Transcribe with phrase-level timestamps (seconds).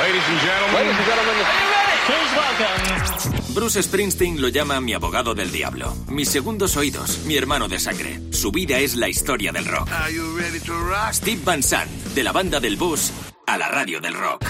[0.00, 0.74] Ladies and gentlemen.
[0.76, 1.34] Ladies and gentlemen.
[1.34, 1.96] Are you ready?
[2.08, 3.54] Please welcome.
[3.54, 8.18] Bruce Springsteen lo llama mi abogado del diablo, mis segundos oídos, mi hermano de sangre.
[8.30, 9.90] Su vida es la historia del rock.
[9.92, 11.12] Are you ready to rock?
[11.12, 13.12] Steve Van Sant, de la banda del bus
[13.46, 14.46] a la radio del rock.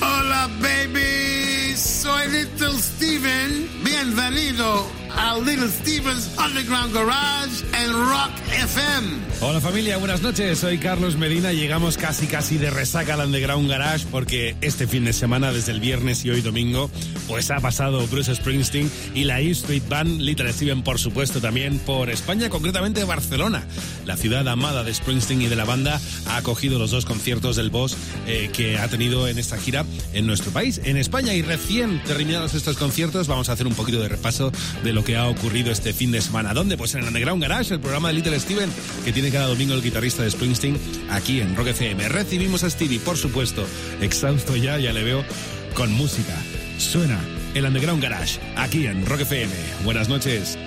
[0.00, 1.74] Hola, baby.
[1.74, 3.68] Soy Little Steven.
[3.82, 4.86] Bienvenido
[5.16, 9.24] a Little Steven's Underground Garage en Rock FM.
[9.40, 10.58] Hola familia, buenas noches.
[10.58, 11.52] Soy Carlos Medina.
[11.52, 15.80] Llegamos casi casi de resaca al Underground Garage porque este fin de semana, desde el
[15.80, 16.90] viernes y hoy domingo,
[17.28, 21.78] pues ha pasado Bruce Springsteen y la E Street Band, Little Steven por supuesto también
[21.78, 23.64] por España, concretamente Barcelona.
[24.06, 27.70] La ciudad amada de Springsteen y de la banda ha acogido los dos conciertos del
[27.70, 31.34] Boss eh, que ha tenido en esta gira en nuestro país, en España.
[31.34, 34.50] Y recién terminados estos conciertos, vamos a hacer un poquito de repaso
[34.82, 36.54] de lo que ha ocurrido este fin de semana.
[36.54, 36.76] ¿Dónde?
[36.76, 38.70] Pues en el Underground Garage, el programa de Little Steven
[39.04, 40.78] que tiene cada domingo el guitarrista de Springsteen
[41.10, 42.08] aquí en Rock FM.
[42.08, 43.66] Recibimos a Stevie, por supuesto,
[44.00, 45.24] exhausto ya, ya le veo,
[45.74, 46.34] con música.
[46.78, 47.20] Suena
[47.54, 49.52] el Underground Garage aquí en Rock FM.
[49.84, 50.58] Buenas noches.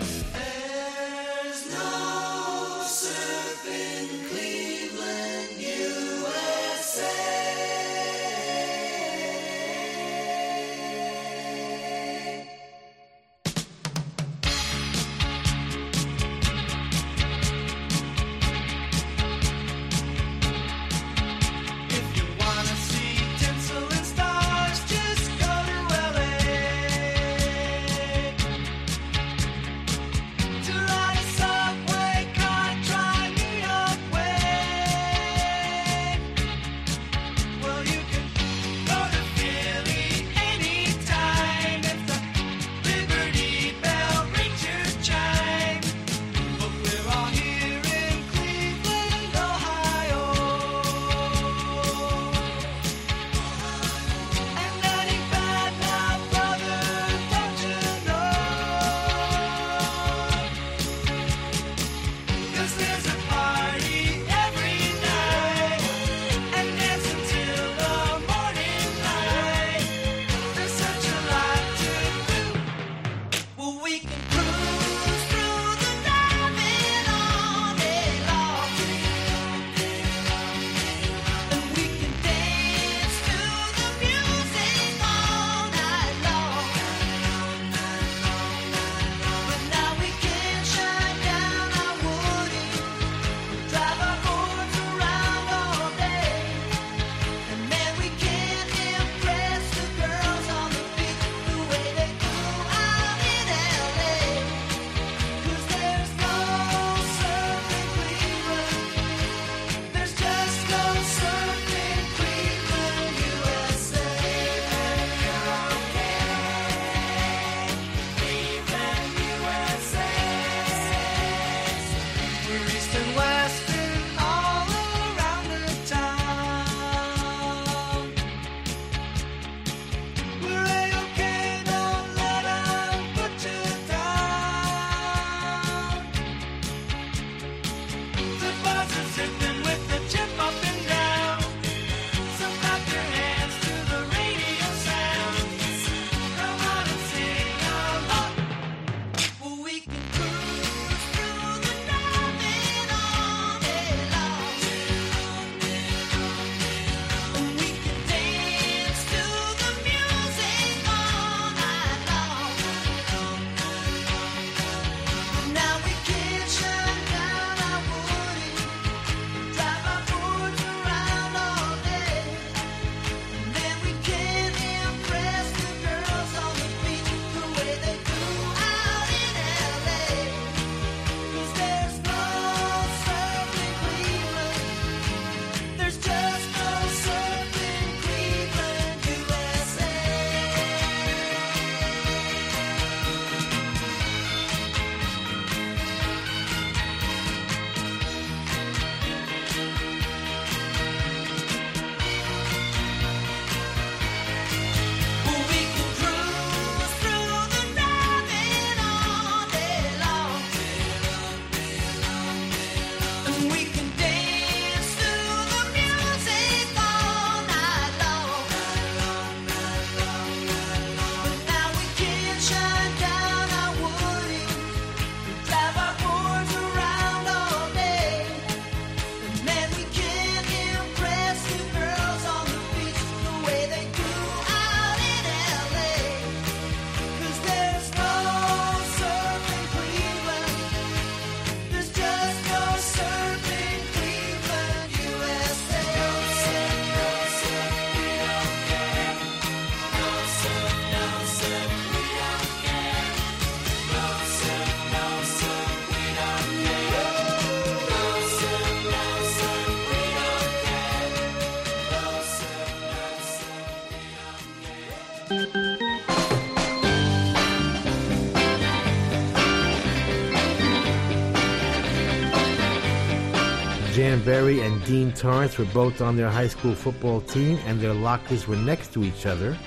[274.08, 277.94] Jan Berry and Dean Torrance were both on their high school football team, and their
[277.94, 279.58] lockers were next to each other.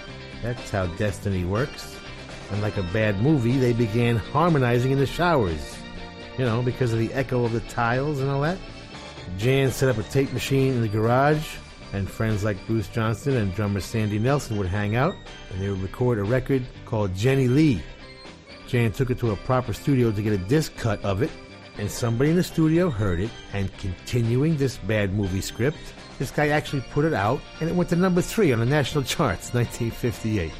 [0.42, 1.94] That's how destiny works.
[2.50, 5.76] And like a bad movie, they began harmonizing in the showers.
[6.38, 8.56] You know, because of the echo of the tiles and all that.
[9.36, 11.56] Jan set up a tape machine in the garage,
[11.92, 15.14] and friends like Bruce Johnston and drummer Sandy Nelson would hang out,
[15.50, 17.82] and they would record a record called Jenny Lee.
[18.68, 21.30] Jan took it to a proper studio to get a disc cut of it,
[21.80, 25.78] and somebody in the studio heard it, and continuing this bad movie script,
[26.18, 29.02] this guy actually put it out, and it went to number three on the national
[29.02, 30.52] charts, 1958.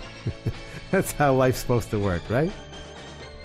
[0.90, 2.50] That's how life's supposed to work, right?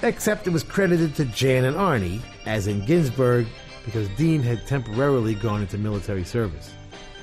[0.04, 3.46] Except it was credited to Jan and Arnie, as in Ginsburg,
[3.84, 6.74] because Dean had temporarily gone into military service.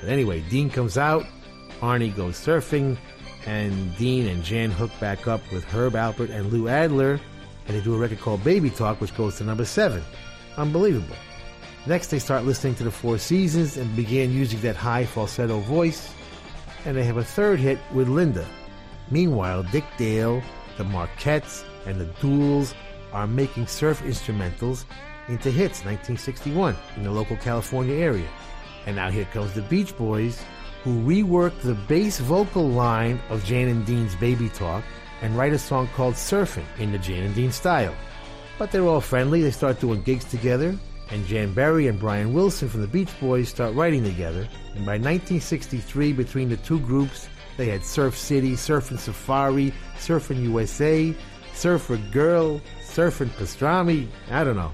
[0.01, 1.25] But anyway, Dean comes out,
[1.81, 2.95] Arnie goes surfing,
[3.47, 7.19] and Dean and Jan hook back up with Herb Alpert and Lou Adler,
[7.67, 10.03] and they do a record called Baby Talk, which goes to number seven.
[10.57, 11.15] Unbelievable.
[11.85, 16.13] Next, they start listening to the Four Seasons and begin using that high falsetto voice,
[16.85, 18.45] and they have a third hit with Linda.
[19.11, 20.41] Meanwhile, Dick Dale,
[20.77, 22.73] the Marketts, and the Duels
[23.11, 24.85] are making surf instrumentals
[25.27, 28.27] into hits 1961 in the local California area.
[28.85, 30.41] And now here comes the Beach Boys,
[30.83, 34.83] who rework the bass vocal line of Jan and Dean's Baby Talk
[35.21, 37.95] and write a song called Surfing in the Jan and Dean style.
[38.63, 40.73] But they're all friendly, they start doing gigs together,
[41.11, 44.47] and Jan Berry and Brian Wilson from the Beach Boys start writing together.
[44.73, 47.27] And by 1963, between the two groups,
[47.57, 51.13] they had Surf City, Surfing Safari, Surfing USA,
[51.53, 54.71] Surfer Girl, Surfing Pastrami, I don't know.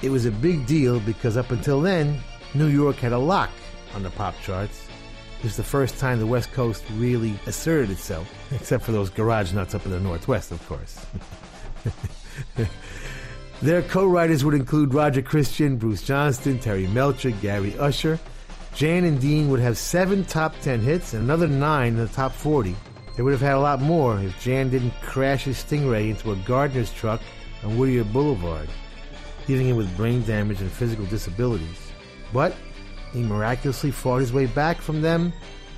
[0.00, 2.20] It was a big deal because up until then,
[2.54, 3.50] New York had a lock
[3.92, 4.86] on the pop charts.
[5.38, 9.52] It was the first time the West Coast really asserted itself, except for those garage
[9.52, 11.04] nuts up in the Northwest, of course.
[13.62, 18.18] Their co-writers would include Roger Christian, Bruce Johnston, Terry Melcher, Gary Usher.
[18.74, 22.32] Jan and Dean would have seven top 10 hits and another nine in the top
[22.32, 22.76] 40.
[23.16, 26.36] They would have had a lot more if Jan didn't crash his Stingray into a
[26.36, 27.20] gardener's truck
[27.64, 28.68] on Whittier Boulevard,
[29.48, 31.90] leaving him with brain damage and physical disabilities.
[32.32, 32.54] But
[33.12, 35.32] he miraculously fought his way back from them,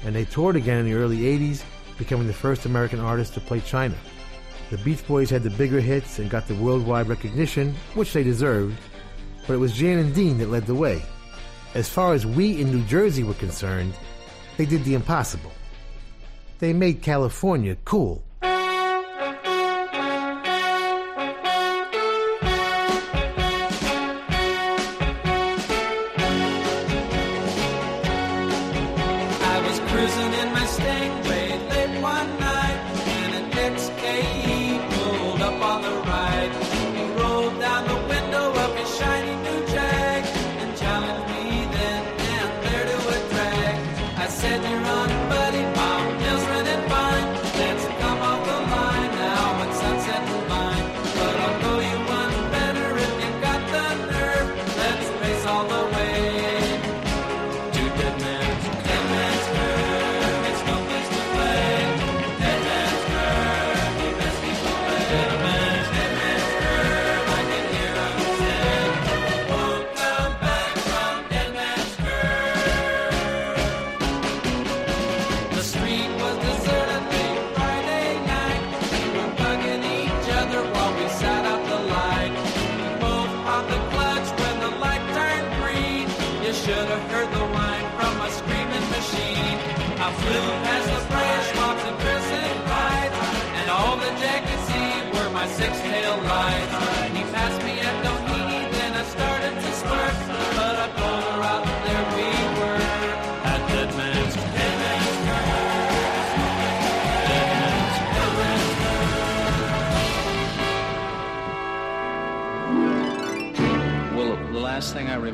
[0.04, 1.62] and they toured again in the early 80s,
[1.96, 3.96] becoming the first American artist to play China.
[4.70, 8.78] The Beach Boys had the bigger hits and got the worldwide recognition, which they deserved,
[9.48, 11.02] but it was Jan and Dean that led the way.
[11.74, 13.94] As far as we in New Jersey were concerned,
[14.56, 15.50] they did the impossible.
[16.60, 18.22] They made California cool.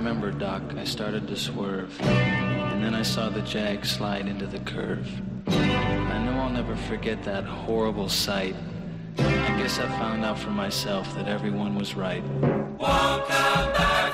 [0.06, 2.00] Remember, Doc, I started to swerve.
[2.00, 5.10] And then I saw the Jag slide into the curve.
[5.48, 8.54] I know I'll never forget that horrible sight.
[9.18, 12.22] I guess I found out for myself that everyone was right.
[12.22, 14.05] Won't come back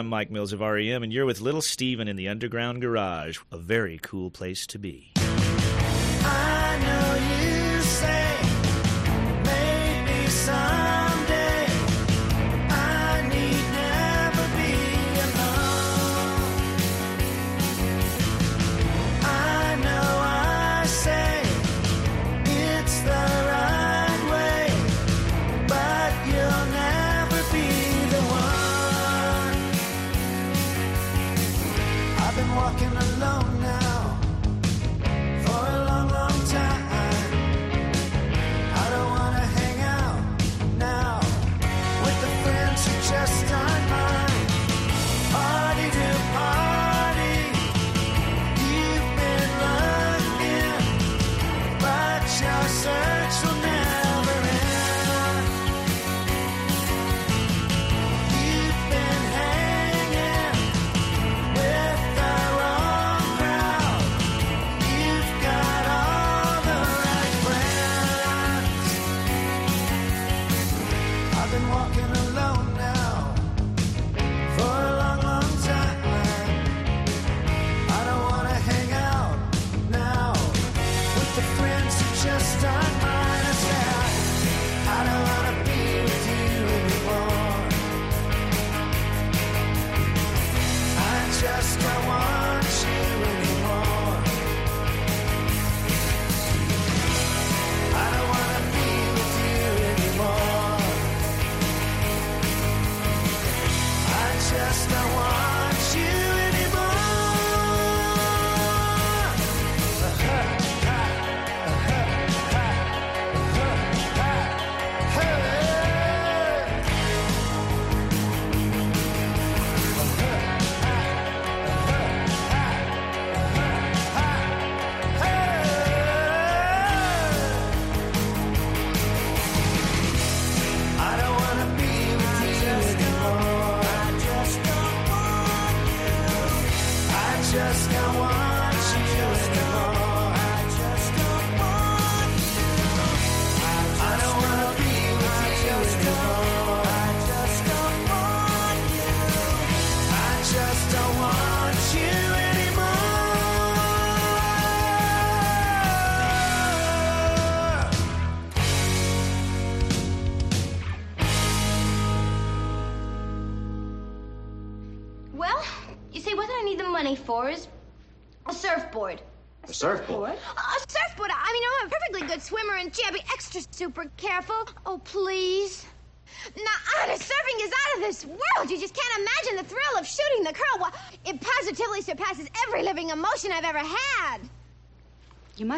[0.00, 3.58] I'm Mike Mills of REM, and you're with Little Steven in the Underground Garage, a
[3.58, 5.12] very cool place to be.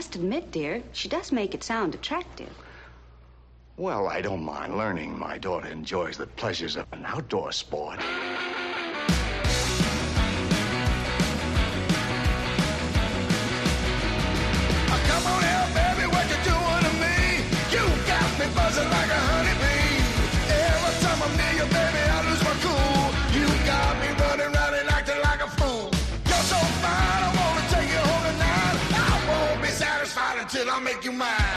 [0.03, 2.51] must admit, dear, she does make it sound attractive.
[3.77, 8.01] Well, I don't mind learning my daughter enjoys the pleasures of an outdoor sport.
[18.57, 20.03] buzzing like a honeybee.
[20.51, 21.92] Every time I'm near you, baby.
[31.23, 31.52] mind.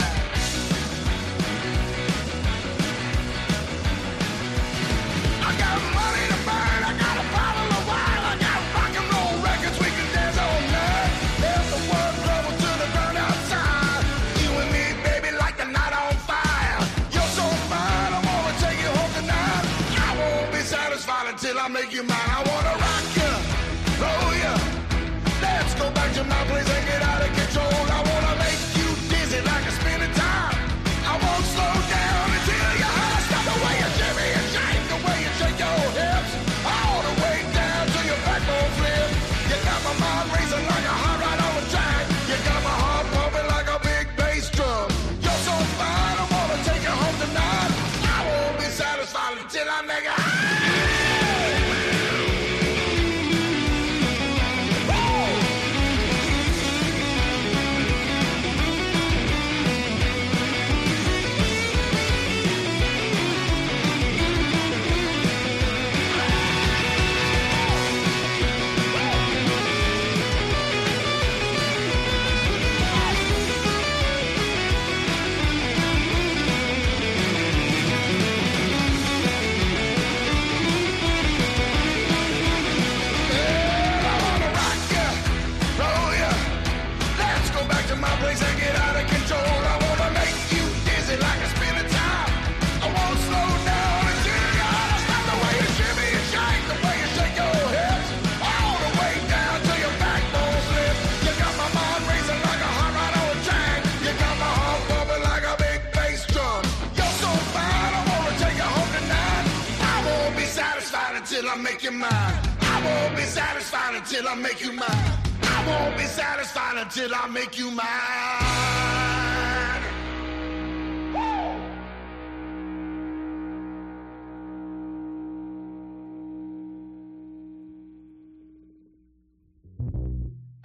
[111.86, 112.10] you mine.
[112.10, 115.12] I won't be satisfied until I make you mine.
[115.42, 117.86] I won't be satisfied until I make you mine.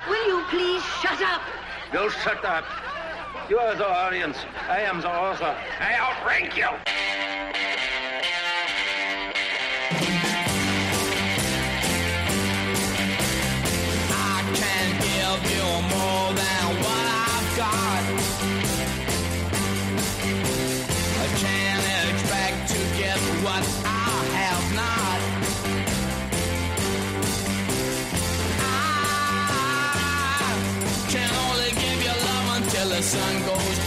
[0.10, 1.42] Will you please shut up?
[1.94, 2.66] You shut up.
[3.48, 4.38] You are the audience.
[4.68, 5.56] I am the author.
[5.80, 7.51] I outrank you.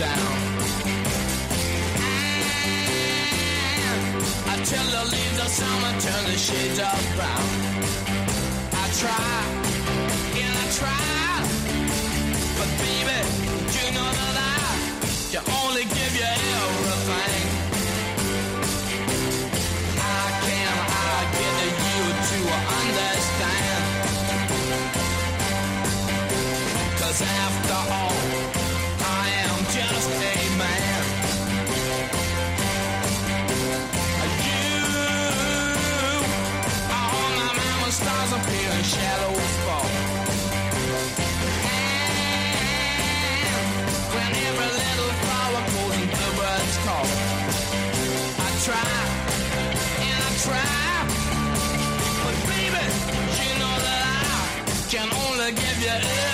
[0.04, 0.36] down.
[4.52, 7.48] I tell the leaves of summer turn the shades of brown.
[8.82, 9.34] I try
[10.42, 11.08] and I try,
[12.58, 13.18] but baby,
[13.76, 14.78] you know the lie.
[15.32, 17.46] You only give your everything.
[20.02, 20.74] How can
[21.08, 22.38] I get you to
[22.80, 23.82] understand?
[27.00, 28.23] Cause after all.
[56.02, 56.33] Only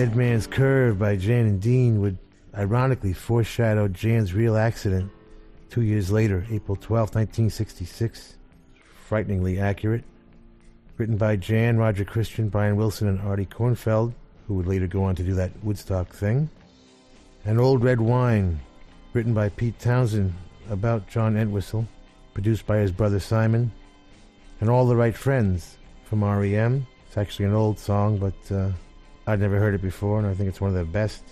[0.00, 2.16] Dead Man's Curve by Jan and Dean would
[2.56, 5.12] ironically foreshadow Jan's real accident
[5.68, 8.38] two years later, April 12, 1966.
[9.06, 10.04] Frighteningly accurate.
[10.96, 14.14] Written by Jan, Roger Christian, Brian Wilson, and Artie Kornfeld,
[14.48, 16.48] who would later go on to do that Woodstock thing.
[17.44, 18.58] And Old Red Wine,
[19.12, 20.32] written by Pete Townshend
[20.70, 21.86] about John Entwistle,
[22.32, 23.70] produced by his brother Simon,
[24.60, 26.86] and All the Right Friends from REM.
[27.06, 28.70] It's actually an old song, but uh,
[29.30, 31.22] I'd never heard it before, and I think it's one of the best.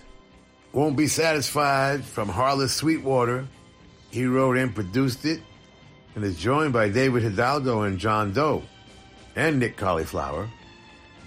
[0.71, 3.45] Won't Be Satisfied from Harless Sweetwater.
[4.09, 5.41] He wrote and produced it,
[6.15, 8.63] and is joined by David Hidalgo and John Doe,
[9.35, 10.47] and Nick Cauliflower.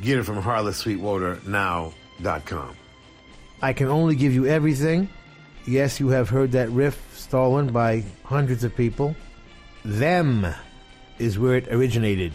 [0.01, 2.77] Get it from HarlessSweetwaterNow.com.
[3.61, 5.11] I can only give you everything.
[5.67, 9.15] Yes, you have heard that riff stolen by hundreds of people.
[9.85, 10.47] Them
[11.19, 12.33] is where it originated.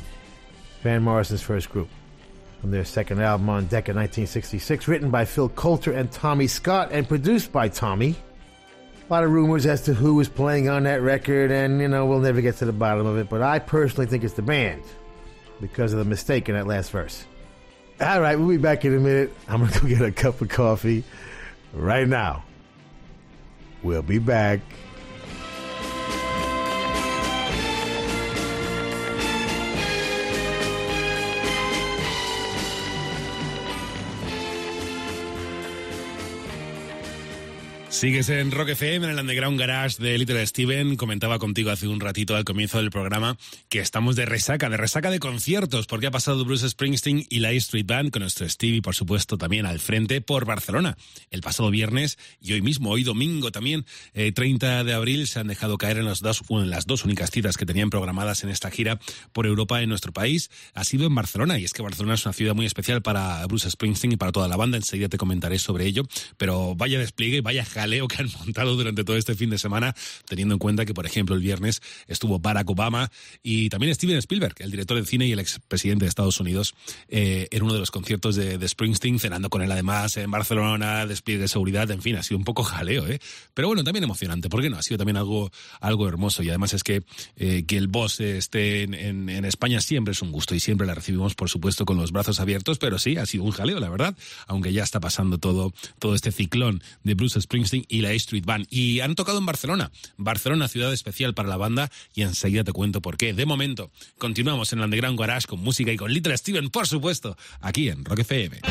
[0.84, 1.90] Van Morrison's first group.
[2.62, 6.90] From their second album on deck in 1966, written by Phil Coulter and Tommy Scott,
[6.92, 8.16] and produced by Tommy.
[9.10, 12.06] A lot of rumors as to who was playing on that record, and you know,
[12.06, 14.82] we'll never get to the bottom of it, but I personally think it's the band
[15.62, 17.24] because of the mistake in that last verse.
[18.02, 19.34] All right, we'll be back in a minute.
[19.48, 21.04] I'm going to go get a cup of coffee
[21.74, 22.44] right now.
[23.82, 24.60] We'll be back.
[37.98, 40.98] Sigues en Rock FM, en el Underground Garage de Little Steven.
[40.98, 45.10] Comentaba contigo hace un ratito al comienzo del programa que estamos de resaca, de resaca
[45.10, 48.94] de conciertos, porque ha pasado Bruce Springsteen y la Street Band con nuestro Stevie, por
[48.94, 50.96] supuesto, también al frente por Barcelona.
[51.32, 53.84] El pasado viernes y hoy mismo, hoy domingo también,
[54.14, 57.32] eh, 30 de abril, se han dejado caer en, los dos, en las dos únicas
[57.32, 59.00] citas que tenían programadas en esta gira
[59.34, 60.52] por Europa en nuestro país.
[60.76, 63.72] Ha sido en Barcelona, y es que Barcelona es una ciudad muy especial para Bruce
[63.72, 64.78] Springsteen y para toda la banda.
[64.78, 66.04] Enseguida te comentaré sobre ello,
[66.38, 69.96] pero vaya despliegue, vaya jaleo que han montado durante todo este fin de semana,
[70.28, 73.10] teniendo en cuenta que, por ejemplo, el viernes estuvo Barack Obama
[73.42, 76.76] y también Steven Spielberg, el director de cine y el expresidente de Estados Unidos,
[77.08, 81.42] eh, en uno de los conciertos de, Springsteen, cenando con él además en Barcelona, despliegue
[81.42, 83.20] de seguridad, en fin, ha sido un poco jaleo, ¿eh?
[83.54, 84.78] Pero bueno, también emocionante, ¿por qué no?
[84.78, 87.04] Ha sido también algo, algo hermoso y además es que,
[87.38, 90.86] eh, que el boss esté en, en, en España siempre es un gusto y siempre
[90.86, 93.90] la recibimos, por supuesto, con los brazos abiertos, pero sí, ha sido un jaleo, la
[93.90, 94.16] verdad,
[94.48, 98.46] aunque ya está pasando todo, todo este ciclón de Bruce Springsteen y la A Street
[98.46, 98.68] Band.
[98.70, 99.92] Y han tocado en Barcelona.
[100.18, 103.34] Barcelona, ciudad especial para la banda, y enseguida te cuento por qué.
[103.34, 107.38] De momento, continuamos en el Underground Garage con música y con Little Steven, por supuesto,
[107.62, 108.62] aquí en Rock FM.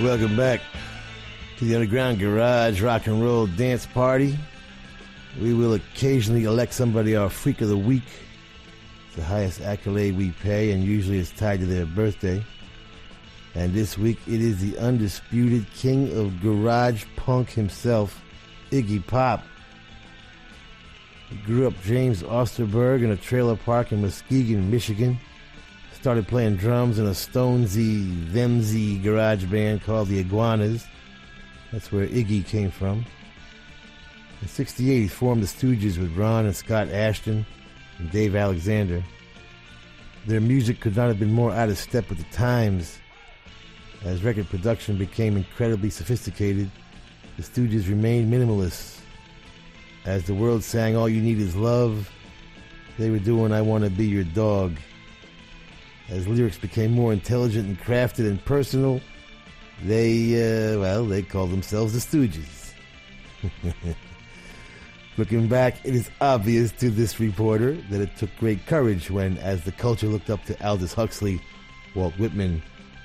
[0.00, 0.60] Welcome back
[1.58, 4.36] to the Underground Garage Rock and Roll Dance Party.
[5.40, 8.02] We will occasionally elect somebody our Freak of the Week.
[9.16, 12.44] The highest accolade we pay, and usually it's tied to their birthday.
[13.54, 18.20] And this week it is the undisputed king of garage punk himself,
[18.72, 19.44] Iggy Pop.
[21.30, 25.18] He grew up James Osterberg in a trailer park in Muskegon, Michigan.
[25.92, 30.84] Started playing drums in a Stonesy, Themsy garage band called the Iguanas.
[31.70, 33.06] That's where Iggy came from.
[34.42, 37.46] In 68, he formed the Stooges with Ron and Scott Asheton
[37.98, 39.02] and Dave Alexander.
[40.26, 42.98] Their music could not have been more out of step with the times.
[44.04, 46.70] As record production became incredibly sophisticated,
[47.36, 49.00] the Stooges remained minimalists.
[50.04, 52.10] As the world sang All You Need Is Love,
[52.98, 54.76] they were doing I Want to Be Your Dog.
[56.10, 59.00] As lyrics became more intelligent and crafted and personal,
[59.82, 62.72] they, uh, well, they called themselves the Stooges.
[65.16, 69.62] Looking back, it is obvious to this reporter that it took great courage when, as
[69.62, 71.40] the culture looked up to Aldous Huxley,
[71.94, 72.60] Walt Whitman,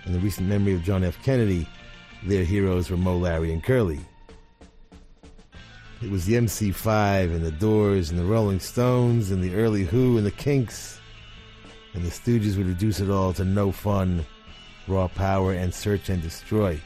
[0.05, 1.21] and the recent memory of John F.
[1.23, 1.67] Kennedy,
[2.23, 3.99] their heroes were Moe, Larry, and Curly.
[6.01, 10.17] It was the MC5 and the Doors and the Rolling Stones and the early Who
[10.17, 10.99] and the Kinks,
[11.93, 14.25] and the Stooges would reduce it all to no fun,
[14.87, 16.81] raw power, and search and destroy.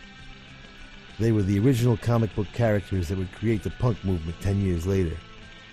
[1.19, 4.87] They were the original comic book characters that would create the punk movement 10 years
[4.87, 5.15] later.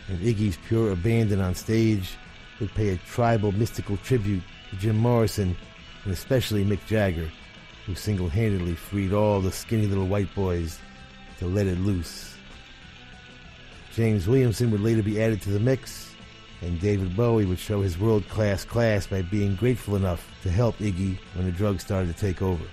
[0.09, 2.17] And Iggy's pure abandon on stage
[2.61, 5.57] would pay a tribal, mystical tribute to Jim Morrison
[6.05, 7.31] and especially Mick Jagger,
[7.87, 10.79] who single handedly freed all the skinny little white boys
[11.39, 12.37] to let it loose.
[13.95, 16.15] James Williamson would later be added to the mix,
[16.63, 20.77] and David Bowie would show his world class class by being grateful enough to help
[20.79, 22.65] Iggy when the drugs started to take over.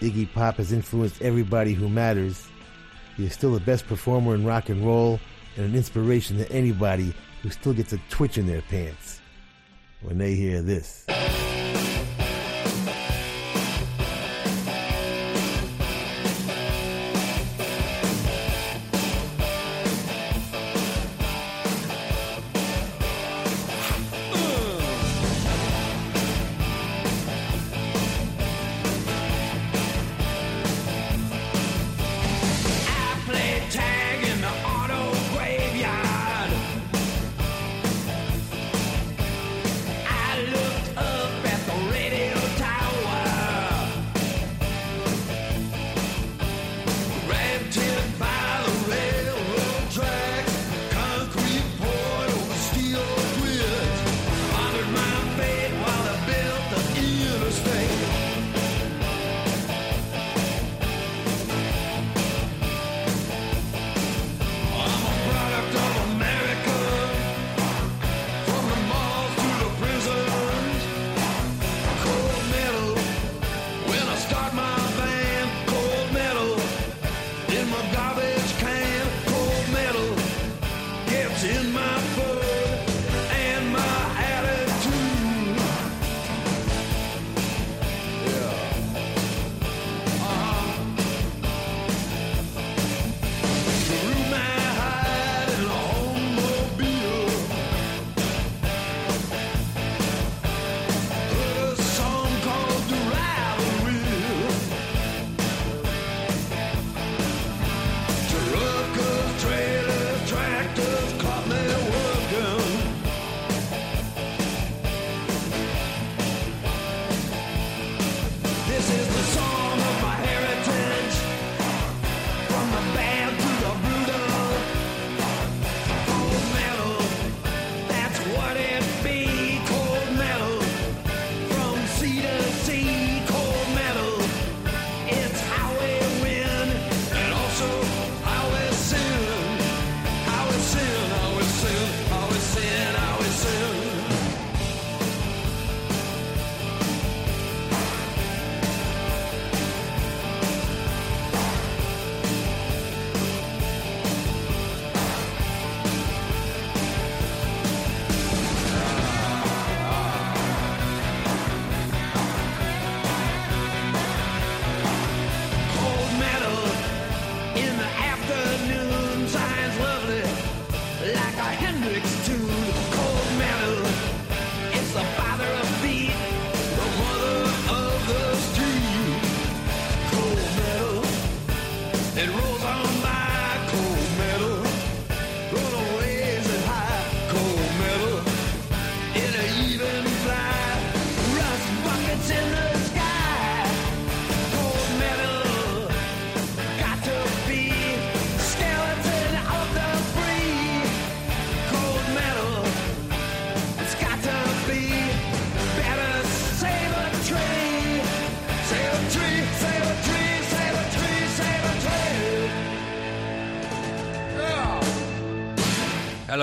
[0.00, 2.48] Iggy Pop has influenced everybody who matters.
[3.16, 5.20] He is still the best performer in rock and roll
[5.56, 9.20] and an inspiration to anybody who still gets a twitch in their pants
[10.02, 11.04] when they hear this.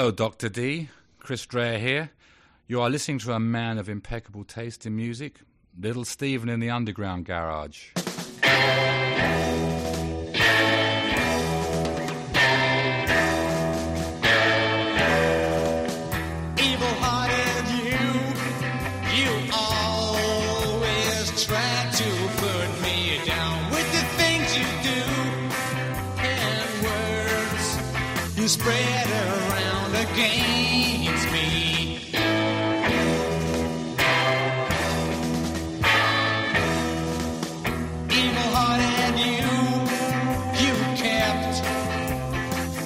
[0.08, 0.48] Hello, Dr.
[0.48, 0.88] D.
[1.20, 2.12] Chris Dreher here.
[2.66, 5.42] You are listening to a man of impeccable taste in music,
[5.78, 7.90] Little Steven in the Underground Garage.
[28.48, 32.00] spread around against me.
[38.10, 39.50] Evil hearted you,
[40.64, 41.56] you kept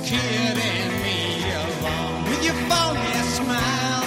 [0.04, 1.20] kidding me
[1.54, 4.04] along with your phony smile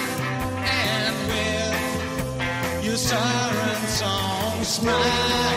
[0.58, 5.53] and with your siren song smile.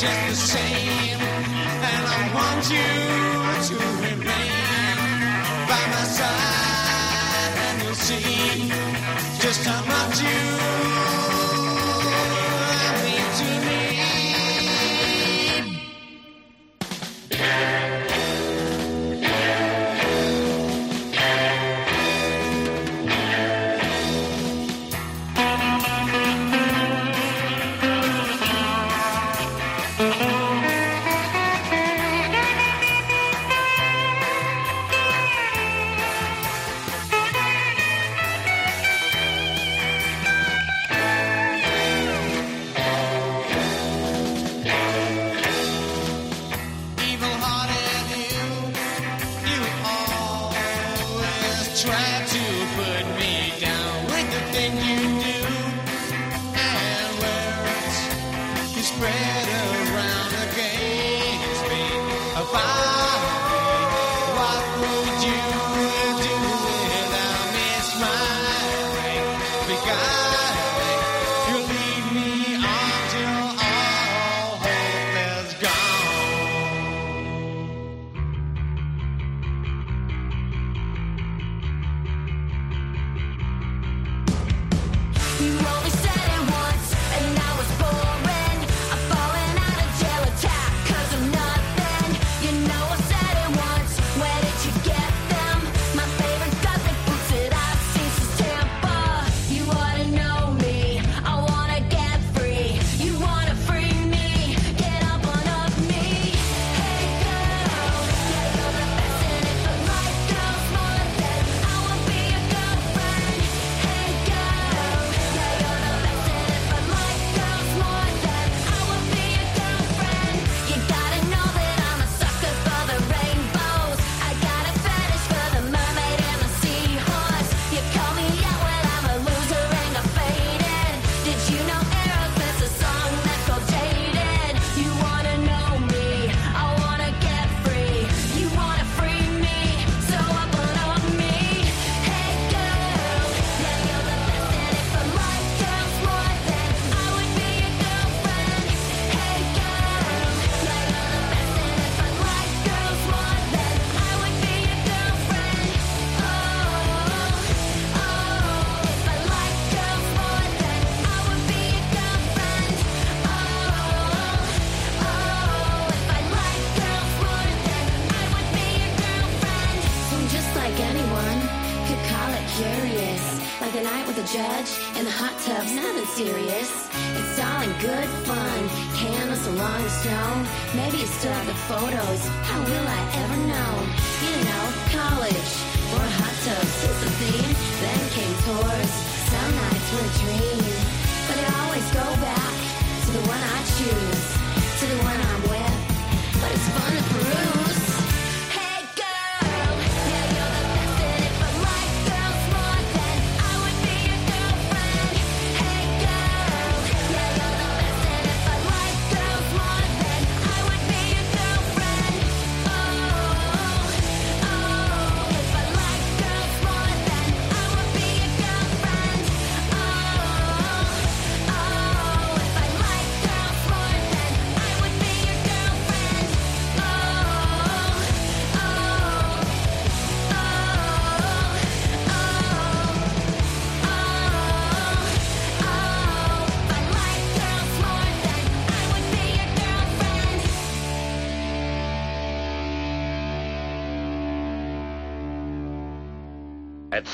[0.00, 1.20] just the same.
[1.90, 2.90] And I want you
[3.68, 4.96] to remain
[5.68, 8.72] by my side, and you'll see
[9.40, 10.69] just how much you.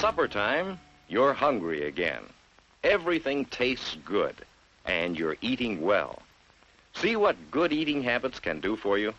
[0.06, 0.78] Supper time,
[1.08, 2.22] you're hungry again.
[2.84, 4.36] Everything tastes good,
[4.84, 6.22] and you're eating well.
[6.94, 9.12] See what good eating habits can do for you?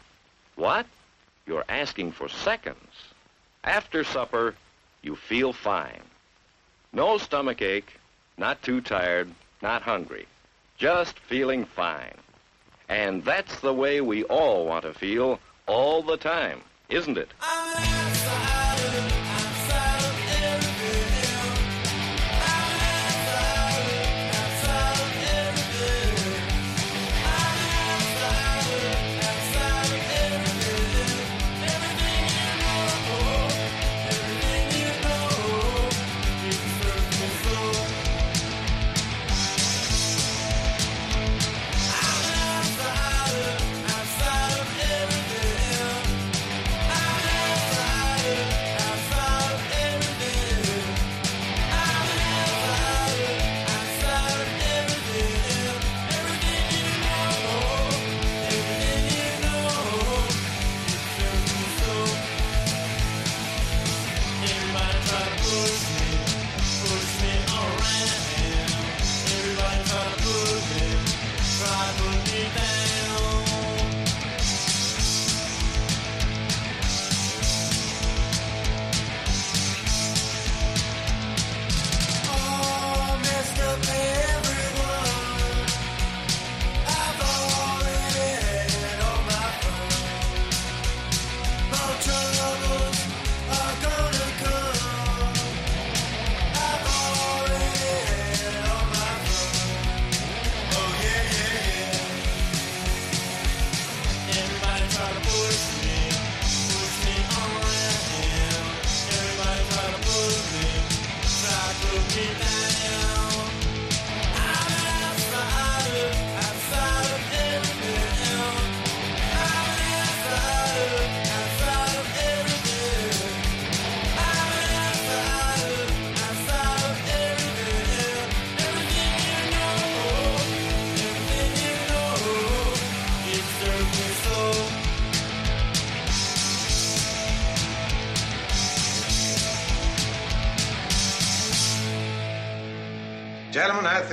[0.55, 0.85] What?
[1.45, 2.77] You're asking for seconds.
[3.65, 4.55] After supper,
[5.01, 5.99] you feel fine.
[6.93, 7.99] No stomach ache,
[8.37, 9.29] not too tired,
[9.61, 10.25] not hungry.
[10.77, 12.15] Just feeling fine.
[12.87, 17.27] And that's the way we all want to feel all the time, isn't it?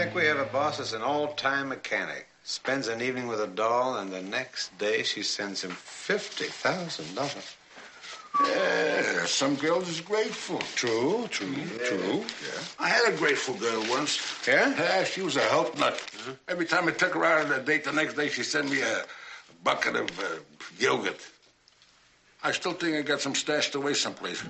[0.04, 2.26] Think we have a boss that's an all-time mechanic.
[2.44, 7.14] Spends an evening with a doll, and the next day she sends him fifty thousand
[7.14, 7.56] dollars.
[8.46, 10.58] Yeah, some girls is grateful.
[10.74, 11.54] True, true,
[11.86, 12.18] true.
[12.18, 12.60] Yeah.
[12.78, 14.20] I had a grateful girl once.
[14.46, 14.74] Yeah?
[14.76, 15.98] Yeah, she was a help nut.
[16.48, 18.82] Every time I took her out on a date, the next day she sent me
[18.82, 19.04] a
[19.62, 20.24] bucket of uh,
[20.78, 21.20] yogurt.
[22.42, 24.42] I still think I got some stashed away someplace.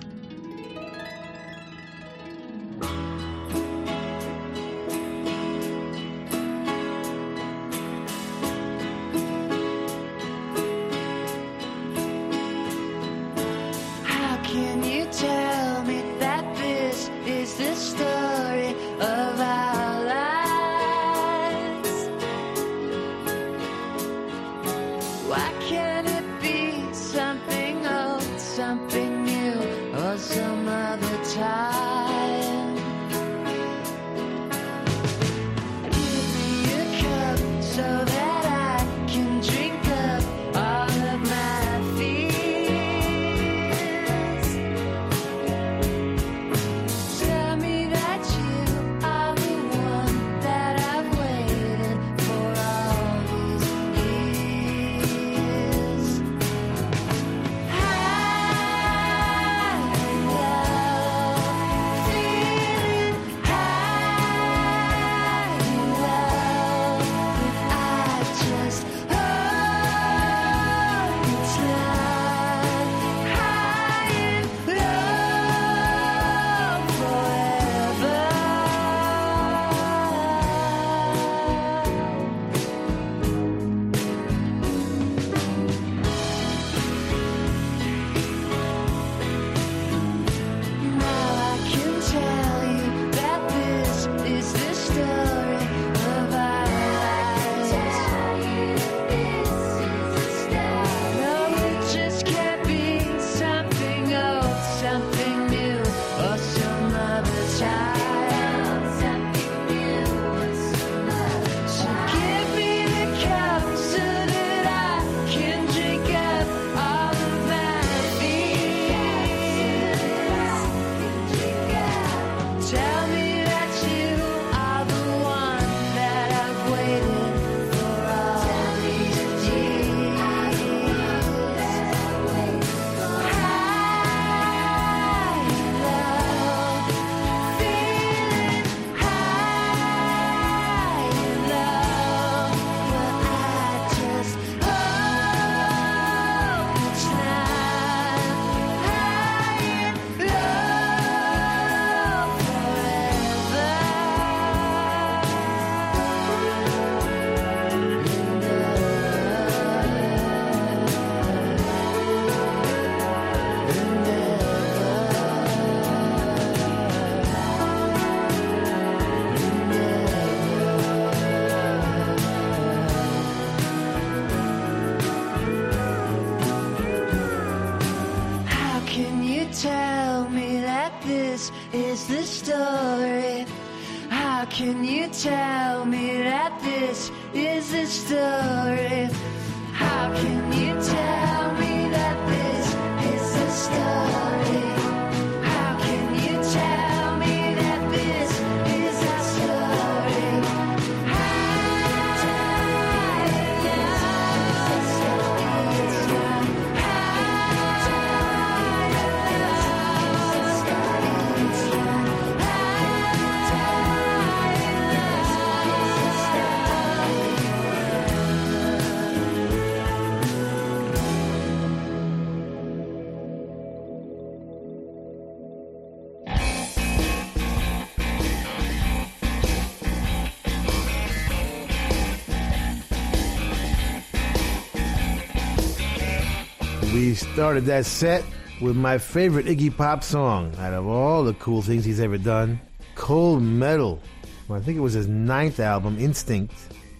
[237.35, 238.23] Started that set
[238.61, 242.61] with my favorite Iggy Pop song out of all the cool things he's ever done
[242.95, 244.01] Cold Metal.
[244.47, 246.53] Well, I think it was his ninth album, Instinct,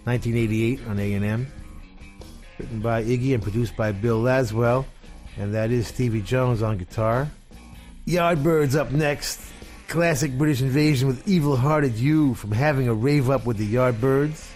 [0.04, 1.46] 1988 on A&M.
[2.58, 4.84] Written by Iggy and produced by Bill Laswell.
[5.38, 7.30] And that is Stevie Jones on guitar.
[8.06, 9.40] Yardbirds up next.
[9.88, 14.46] Classic British invasion with Evil Hearted You from Having a Rave Up with the Yardbirds.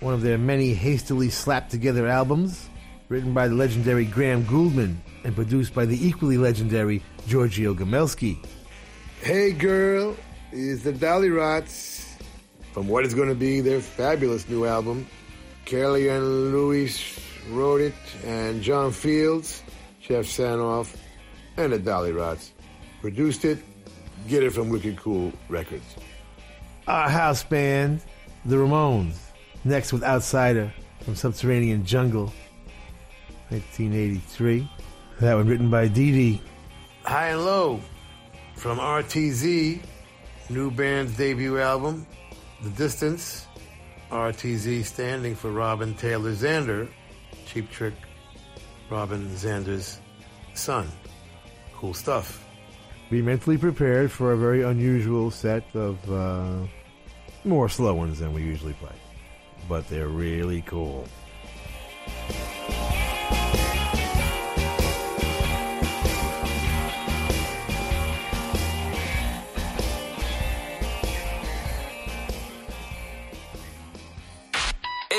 [0.00, 2.68] One of their many hastily slapped together albums.
[3.10, 8.38] Written by the legendary Graham Gouldman and produced by the equally legendary Giorgio Gomelsky.
[9.20, 10.16] Hey Girl
[10.52, 12.08] is the Dollyrots
[12.72, 15.08] from what is going to be their fabulous new album.
[15.64, 17.18] Kelly and Louis
[17.50, 17.94] wrote it,
[18.24, 19.64] and John Fields,
[20.00, 20.96] Jeff Sanoff,
[21.56, 22.50] and the Dollyrots
[23.00, 23.58] produced it.
[24.28, 25.96] Get it from Wicked Cool Records.
[26.86, 28.02] Our house band,
[28.44, 29.18] the Ramones.
[29.64, 32.32] Next with Outsider from Subterranean Jungle,
[33.50, 34.70] 1983.
[35.20, 36.42] That one written by Dee Dee.
[37.04, 37.80] High and Low
[38.54, 39.80] from RTZ,
[40.48, 42.06] new band's debut album,
[42.62, 43.46] The Distance.
[44.10, 46.88] RTZ standing for Robin Taylor Zander,
[47.46, 47.94] Cheap Trick,
[48.90, 50.00] Robin Zander's
[50.54, 50.88] son.
[51.74, 52.44] Cool stuff.
[53.08, 56.66] Be mentally prepared for a very unusual set of uh,
[57.44, 58.94] more slow ones than we usually play.
[59.68, 61.06] But they're really cool.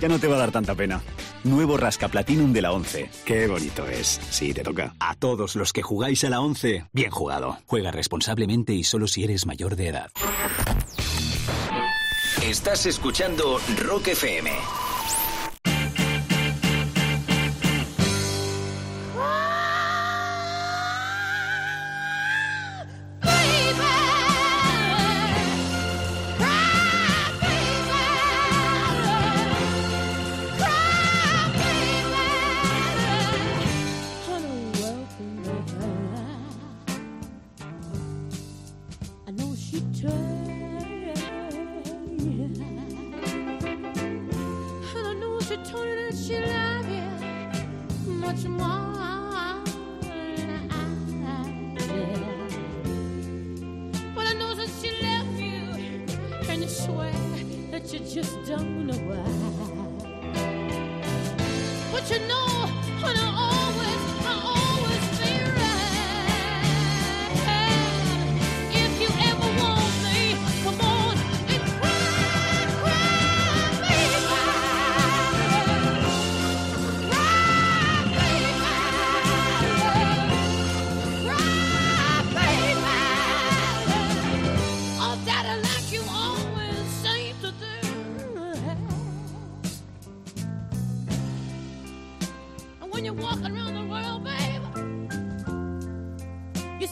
[0.00, 1.00] ya no te va a dar tanta pena.
[1.44, 3.10] Nuevo Rasca Platinum de la 11.
[3.24, 4.20] Qué bonito es.
[4.30, 4.94] Sí, te toca.
[4.98, 7.58] A todos los que jugáis a la 11, bien jugado.
[7.66, 10.10] Juega responsablemente y solo si eres mayor de edad.
[12.42, 14.50] Estás escuchando Rock FM.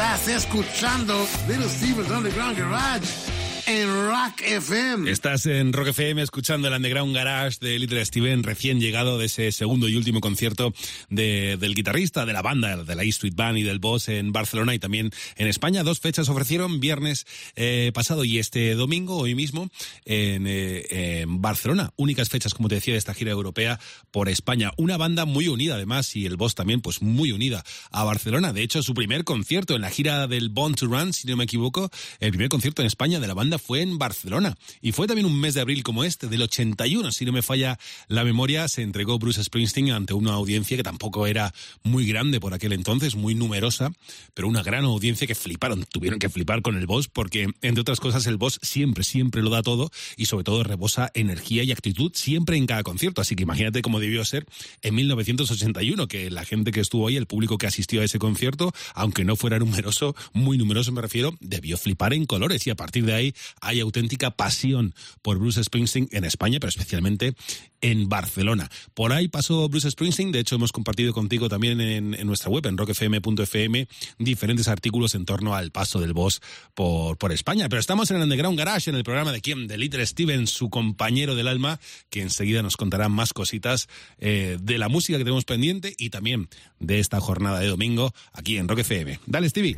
[0.00, 1.14] Estás escuchando
[1.46, 3.29] Little Steven's Underground Garage
[3.70, 5.08] en Rock FM.
[5.08, 9.52] Estás en Rock FM escuchando el Underground Garage de Little Steven, recién llegado de ese
[9.52, 10.74] segundo y último concierto
[11.08, 14.32] de- del guitarrista de la banda, de la E Street Band y del Boss en
[14.32, 15.84] Barcelona y también en España.
[15.84, 19.70] Dos fechas ofrecieron, viernes eh, pasado y este domingo, hoy mismo,
[20.04, 21.92] en, eh, en Barcelona.
[21.96, 23.78] Únicas fechas, como te decía, de esta gira europea
[24.10, 24.72] por España.
[24.78, 27.62] Una banda muy unida, además, y el Boss también, pues muy unida
[27.92, 28.52] a Barcelona.
[28.52, 31.44] De hecho, su primer concierto en la gira del Born to Run, si no me
[31.44, 34.56] equivoco, el primer concierto en España de la banda fue en Barcelona.
[34.80, 37.78] Y fue también un mes de abril como este, del 81, si no me falla
[38.08, 42.54] la memoria, se entregó Bruce Springsteen ante una audiencia que tampoco era muy grande por
[42.54, 43.92] aquel entonces, muy numerosa,
[44.34, 48.00] pero una gran audiencia que fliparon, tuvieron que flipar con el boss porque, entre otras
[48.00, 52.12] cosas, el boss siempre, siempre lo da todo y sobre todo rebosa energía y actitud
[52.14, 53.20] siempre en cada concierto.
[53.20, 54.46] Así que imagínate cómo debió ser
[54.82, 58.72] en 1981, que la gente que estuvo ahí, el público que asistió a ese concierto,
[58.94, 63.04] aunque no fuera numeroso, muy numeroso me refiero, debió flipar en colores y a partir
[63.04, 67.34] de ahí hay auténtica pasión por Bruce Springsteen en España, pero especialmente
[67.80, 68.70] en Barcelona.
[68.94, 72.76] Por ahí pasó Bruce Springsteen, de hecho hemos compartido contigo también en, nuestra web, en
[72.76, 73.88] rockfm.fm,
[74.18, 76.40] diferentes artículos en torno al paso del boss
[76.74, 77.68] por, por España.
[77.68, 80.70] Pero estamos en el Underground Garage, en el programa de quién, de Little Steven, su
[80.70, 81.80] compañero del alma,
[82.10, 83.88] que enseguida nos contará más cositas
[84.18, 86.48] eh, de la música que tenemos pendiente y también
[86.78, 89.20] de esta jornada de domingo aquí en Rock FM.
[89.26, 89.76] Dale, Stevie.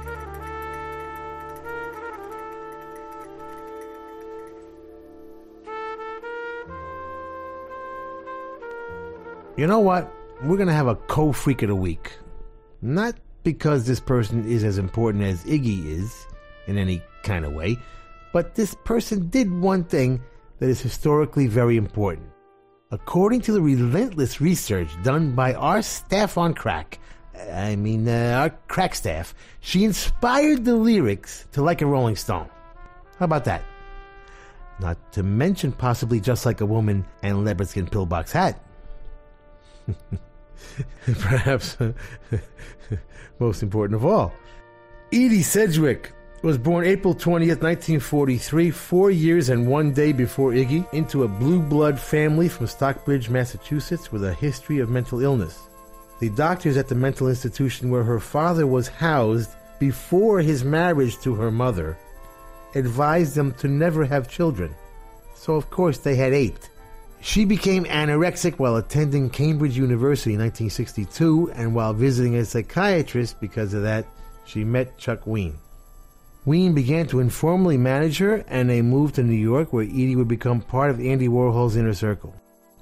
[9.57, 10.11] You know what?
[10.43, 12.13] We're going to have a co freak of the week.
[12.81, 16.27] Not because this person is as important as Iggy is
[16.67, 17.77] in any kind of way,
[18.33, 20.23] but this person did one thing
[20.59, 22.29] that is historically very important.
[22.91, 26.99] According to the relentless research done by our staff on crack,
[27.53, 32.49] I mean, uh, our crack staff, she inspired the lyrics to Like a Rolling Stone.
[33.19, 33.65] How about that?
[34.81, 38.61] Not to mention possibly Just Like a Woman and Leopard Skin Pillbox Hat.
[41.21, 41.77] Perhaps
[43.39, 44.33] most important of all.
[45.13, 46.13] Edie Sedgwick
[46.43, 51.61] was born April 20th, 1943, four years and one day before Iggy, into a blue
[51.61, 55.69] blood family from Stockbridge, Massachusetts, with a history of mental illness.
[56.19, 61.35] The doctors at the mental institution where her father was housed before his marriage to
[61.35, 61.99] her mother
[62.75, 64.75] advised them to never have children.
[65.35, 66.71] So, of course, they had eight.
[67.25, 73.75] She became anorexic while attending Cambridge University in 1962, and while visiting a psychiatrist because
[73.75, 74.07] of that,
[74.45, 75.57] she met Chuck Wein.
[76.45, 80.27] Wein began to informally manage her, and they moved to New York, where Edie would
[80.27, 82.35] become part of Andy Warhol's inner circle.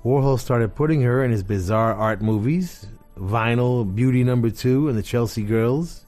[0.06, 2.86] Warhol started putting her in his bizarre art movies,
[3.18, 6.06] Vinyl, Beauty Number Two, and the Chelsea Girls,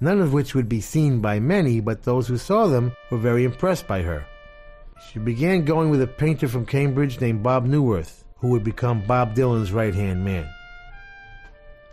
[0.00, 3.44] none of which would be seen by many, but those who saw them were very
[3.44, 4.26] impressed by her.
[5.10, 9.34] She began going with a painter from Cambridge named Bob Neuwirth, who would become Bob
[9.34, 10.48] Dylan's right hand man.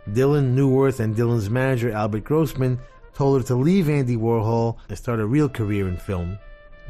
[0.08, 2.78] Dylan, Neuwirth, and Dylan's manager Albert Grossman
[3.14, 6.38] told her to leave Andy Warhol and start a real career in film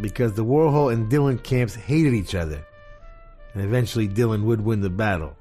[0.00, 2.64] because the Warhol and Dylan camps hated each other.
[3.52, 5.36] And eventually Dylan would win the battle.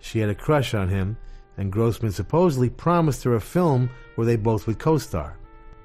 [0.00, 1.16] She had a crush on him,
[1.56, 5.37] and Grossman supposedly promised her a film where they both would co star.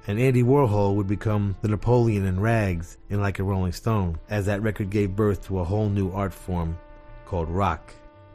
[0.05, 4.45] And Andy Warhol would become the Napoleon in rags in Like a Rolling Stone, as
[4.45, 6.77] that record gave birth to a whole new art form
[7.25, 7.93] called rock.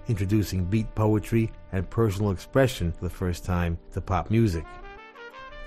[0.08, 4.64] introducing beat poetry and personal expression for the first time to pop music.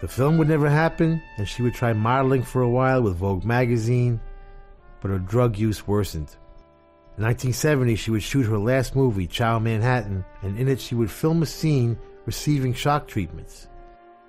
[0.02, 3.46] The film would never happen, and she would try modeling for a while with Vogue
[3.46, 4.20] magazine,
[5.00, 6.36] but her drug use worsened.
[7.18, 11.12] In 1970, she would shoot her last movie, Ciao Manhattan, and in it she would
[11.12, 13.68] film a scene receiving shock treatments.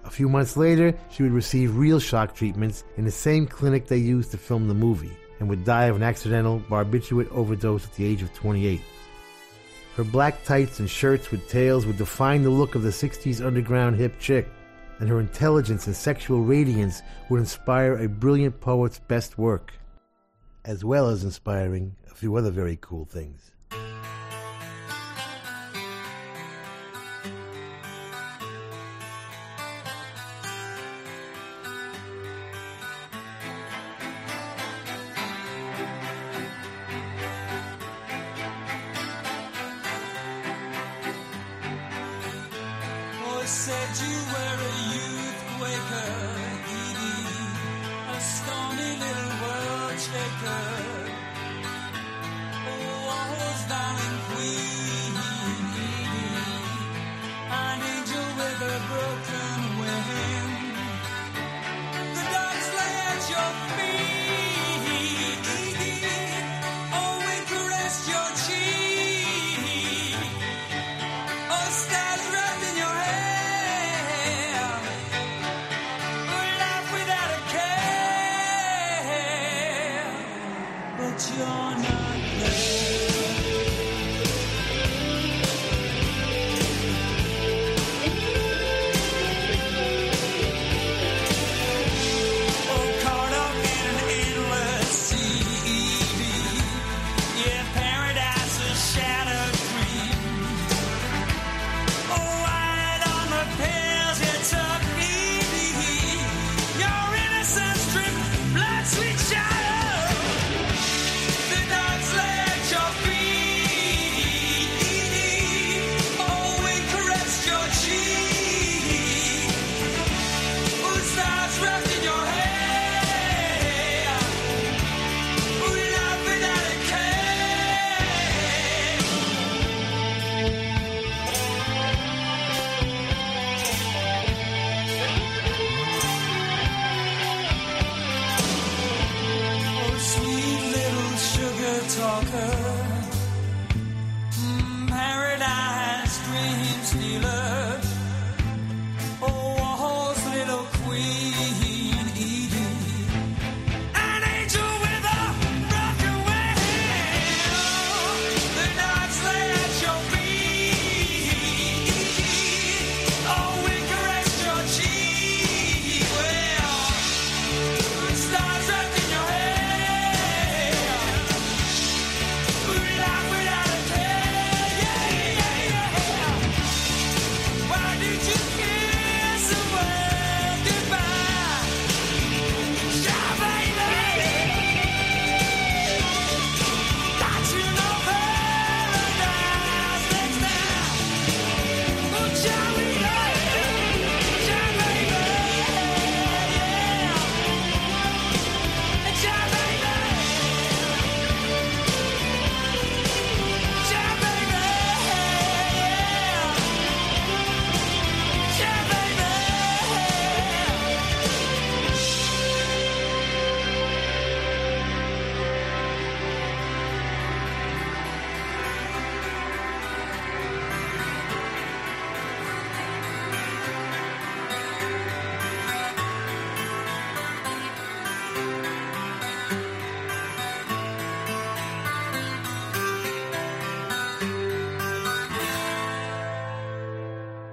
[0.05, 3.98] A few months later, she would receive real shock treatments in the same clinic they
[3.98, 8.05] used to film the movie, and would die of an accidental barbiturate overdose at the
[8.05, 8.80] age of 28.
[9.96, 13.96] Her black tights and shirts with tails would define the look of the 60s underground
[13.96, 14.48] hip chick,
[14.98, 19.72] and her intelligence and sexual radiance would inspire a brilliant poet's best work,
[20.64, 23.51] as well as inspiring a few other very cool things.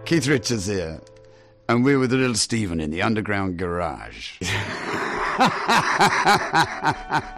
[0.10, 1.00] Keith Richards here,
[1.68, 4.40] and we're with little Steven in the underground garage.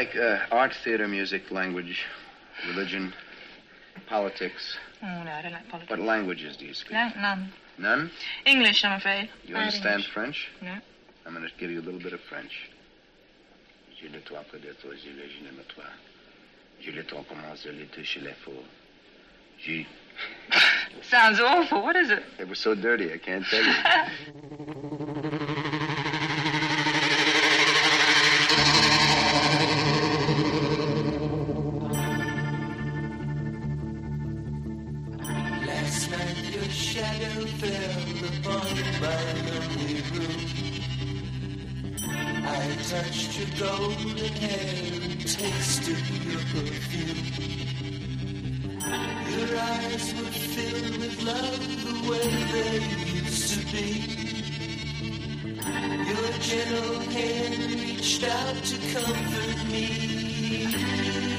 [0.00, 2.06] like uh, art, theater, music, language,
[2.68, 3.12] religion,
[4.08, 4.78] politics?
[5.02, 5.90] Oh, no, I don't like politics.
[5.90, 6.92] What languages do you speak?
[6.92, 7.52] No, none.
[7.78, 8.10] None?
[8.46, 9.28] English, I'm afraid.
[9.44, 10.12] You Bad understand English.
[10.12, 10.48] French?
[10.62, 10.76] No.
[11.26, 12.70] I'm going to give you a little bit of French.
[14.00, 15.84] Je le toi près de toi, je le je n'aime toi.
[16.80, 18.64] Je le toi commence, je le touche les faux.
[19.58, 19.84] Je...
[21.02, 21.82] Sounds awful.
[21.82, 22.22] What is it?
[22.38, 25.06] It was so dirty, I can't tell you.
[42.90, 47.22] touched your golden hair and tasted your perfume.
[49.30, 52.78] Your eyes were filled with love the way they
[53.14, 53.88] used to be.
[56.10, 61.29] Your gentle hand reached out to comfort me.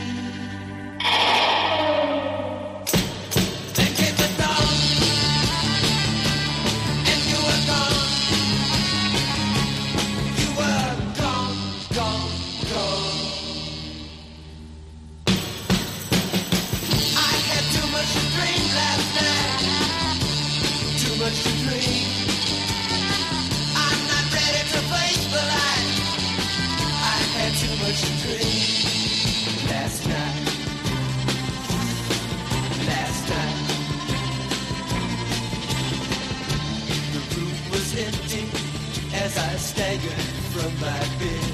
[39.72, 41.52] Staggered from my bed.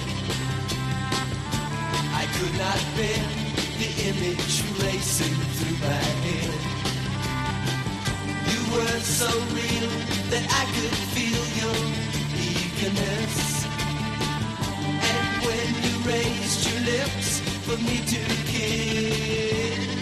[2.21, 3.23] I could not bear
[3.81, 6.61] the image racing through my head.
[8.51, 9.89] You were so real
[10.33, 11.79] that I could feel your
[12.49, 13.35] eagerness.
[15.11, 17.29] And when you raised your lips
[17.65, 19.96] for me to kiss,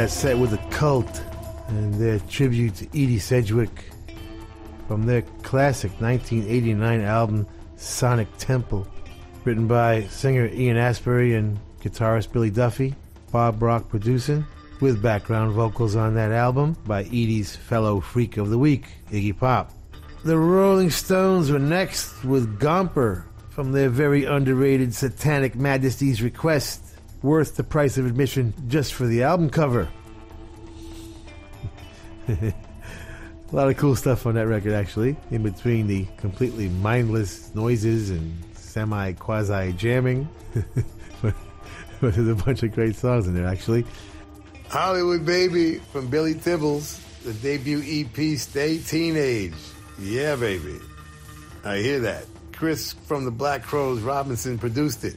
[0.00, 1.22] that set with a cult
[1.68, 3.90] and their tribute to Edie Sedgwick
[4.88, 7.46] from their classic 1989 album
[7.76, 8.88] Sonic Temple,
[9.44, 12.94] written by singer Ian Astbury and guitarist Billy Duffy,
[13.30, 14.46] Bob Rock producing,
[14.80, 19.70] with background vocals on that album by Edie's fellow freak of the week, Iggy Pop.
[20.24, 26.89] The Rolling Stones were next with Gomper from their very underrated Satanic Majesties Request,
[27.22, 29.88] worth the price of admission just for the album cover.
[32.28, 38.10] A lot of cool stuff on that record, actually, in between the completely mindless noises
[38.10, 40.28] and semi quasi jamming.
[41.22, 41.34] but,
[42.00, 43.84] there's a bunch of great songs in there, actually.
[44.68, 49.54] Hollywood Baby from Billy Tibbals, the debut EP Stay Teenage.
[49.98, 50.78] Yeah, baby.
[51.64, 52.26] I hear that.
[52.52, 55.16] Chris from the Black Crowes Robinson produced it.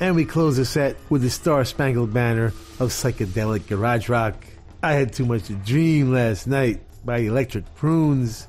[0.00, 4.34] And we close the set with the Star Spangled Banner of psychedelic garage rock.
[4.82, 8.48] I had too much to dream last night by Electric Prunes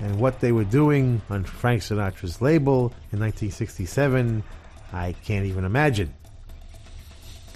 [0.00, 4.42] and what they were doing on Frank Sinatra's label in 1967.
[4.92, 6.14] I can't even imagine.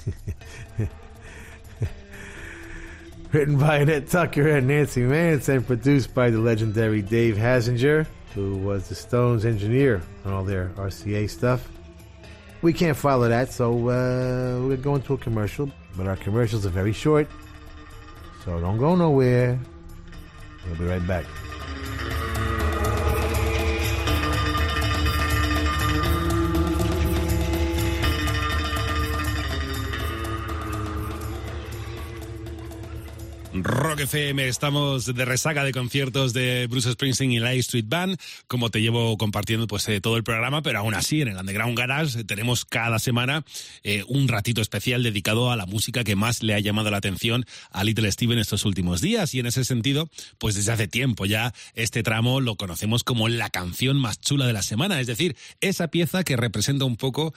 [3.33, 8.57] Written by Annette Tucker and Nancy Mantz and produced by the legendary Dave Hassinger, who
[8.59, 11.67] was the Stones engineer on all their RCA stuff.
[12.63, 16.71] We can't follow that, so uh, we're going to a commercial, but our commercials are
[16.71, 17.29] very short,
[18.45, 19.59] so don't go nowhere.
[20.67, 21.27] We'll be right back.
[33.55, 38.17] Rock FM, estamos de resaca de conciertos de Bruce Springsteen y A Street Band,
[38.47, 41.77] como te llevo compartiendo pues eh, todo el programa, pero aún así en el Underground
[41.77, 43.45] Garage eh, tenemos cada semana
[43.83, 47.45] eh, un ratito especial dedicado a la música que más le ha llamado la atención
[47.71, 50.09] a Little Steven estos últimos días y en ese sentido,
[50.39, 54.55] pues desde hace tiempo ya este tramo lo conocemos como la canción más chula de
[54.55, 57.35] la semana, es decir, esa pieza que representa un poco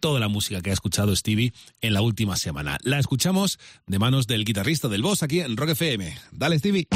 [0.00, 2.78] toda la música que ha escuchado Stevie en la última semana.
[2.82, 6.12] La escuchamos de manos del guitarrista del Boss aquí en Rock FM.
[6.36, 6.86] Dale, Stevie.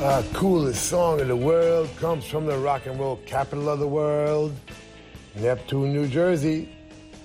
[0.00, 3.86] Our coolest song in the world comes from the rock and roll capital of the
[3.86, 4.52] world,
[5.36, 6.68] Neptune, New Jersey.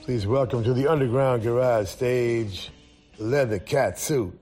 [0.01, 2.72] Please welcome to the Underground Garage stage,
[3.24, 4.38] Leather Cat Suit.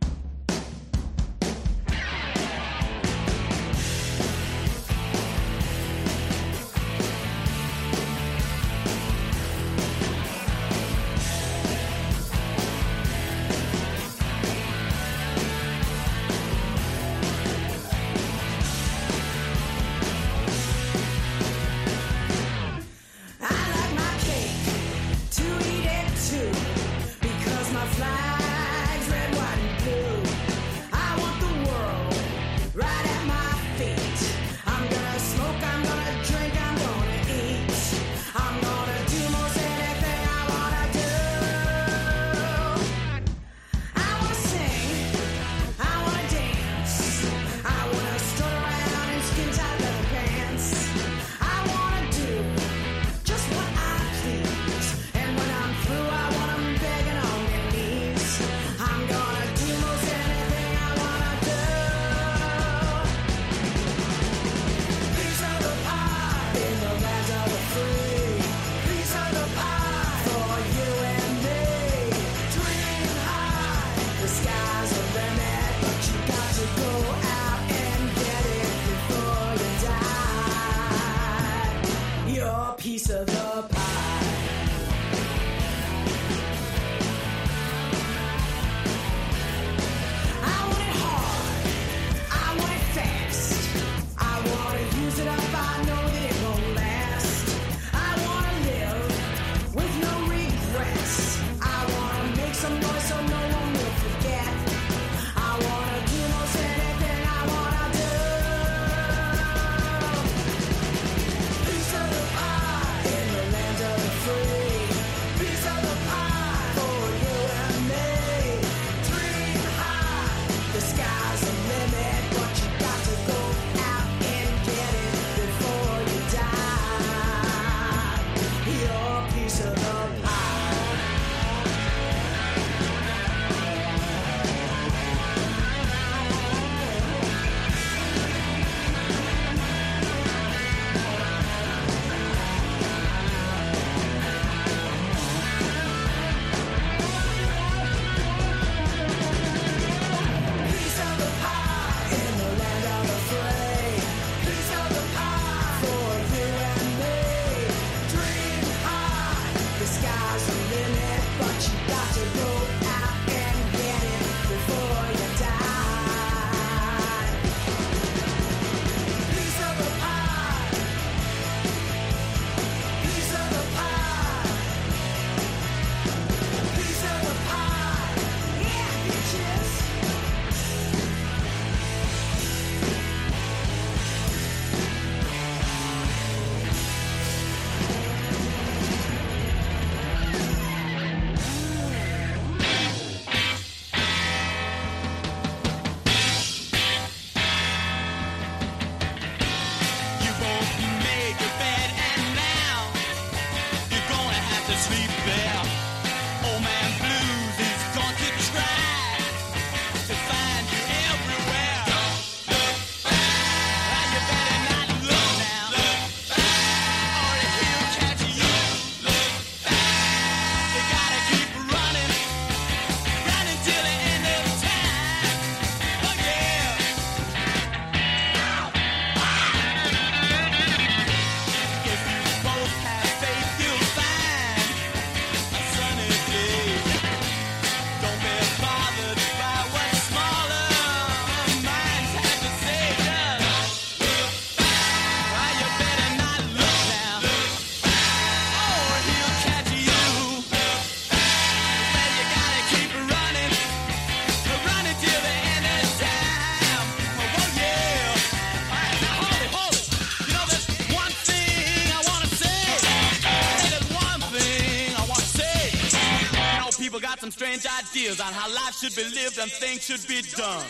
[268.11, 270.65] is, on how life should be lived and things should be done.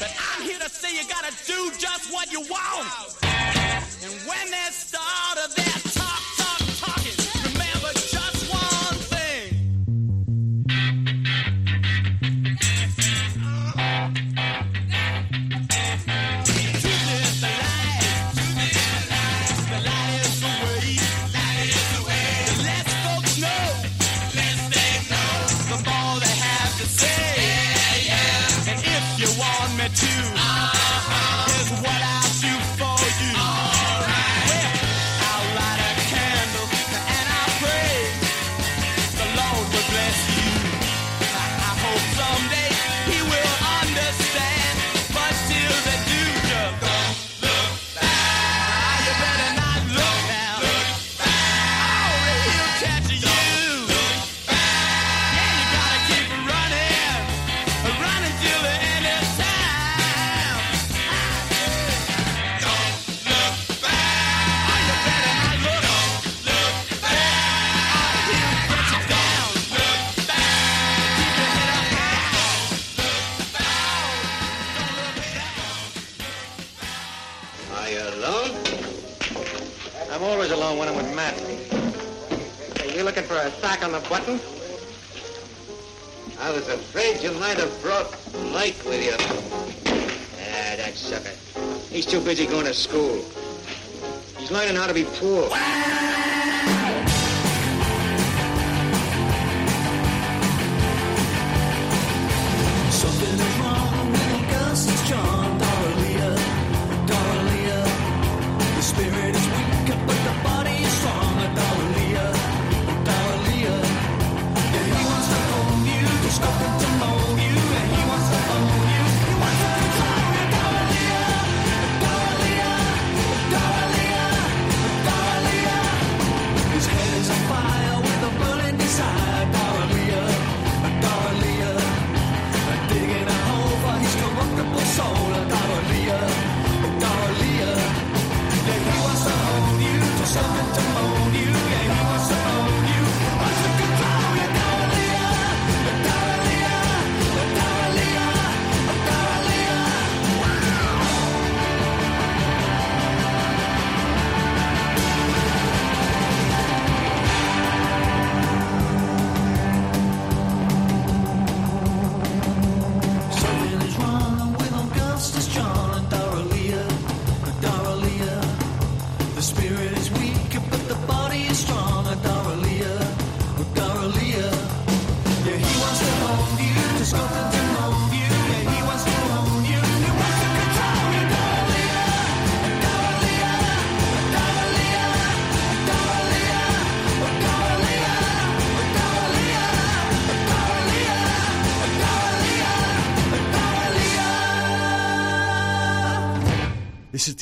[0.00, 3.11] But I'm here to say you gotta do just what you want.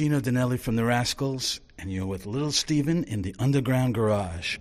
[0.01, 4.57] Dino Danelli from the Rascals, and you're with Little Steven in the Underground Garage.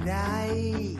[0.00, 0.91] tonight.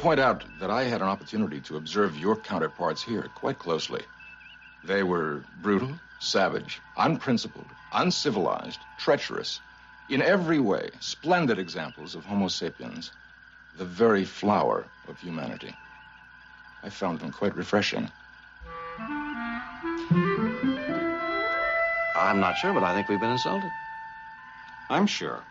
[0.00, 4.02] point out that I had an opportunity to observe your counterparts here quite closely.
[4.82, 5.96] They were brutal, mm-hmm.
[6.20, 9.60] savage, unprincipled, uncivilized, treacherous,
[10.08, 13.12] in every way, splendid examples of Homo sapiens,
[13.76, 15.76] the very flower of humanity.
[16.82, 18.10] I found them quite refreshing.
[22.16, 23.70] I'm not sure, but I think we've been insulted.
[24.88, 25.42] I'm sure.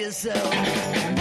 [0.00, 1.19] yourself.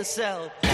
[0.00, 0.50] Yourself.
[0.62, 0.66] We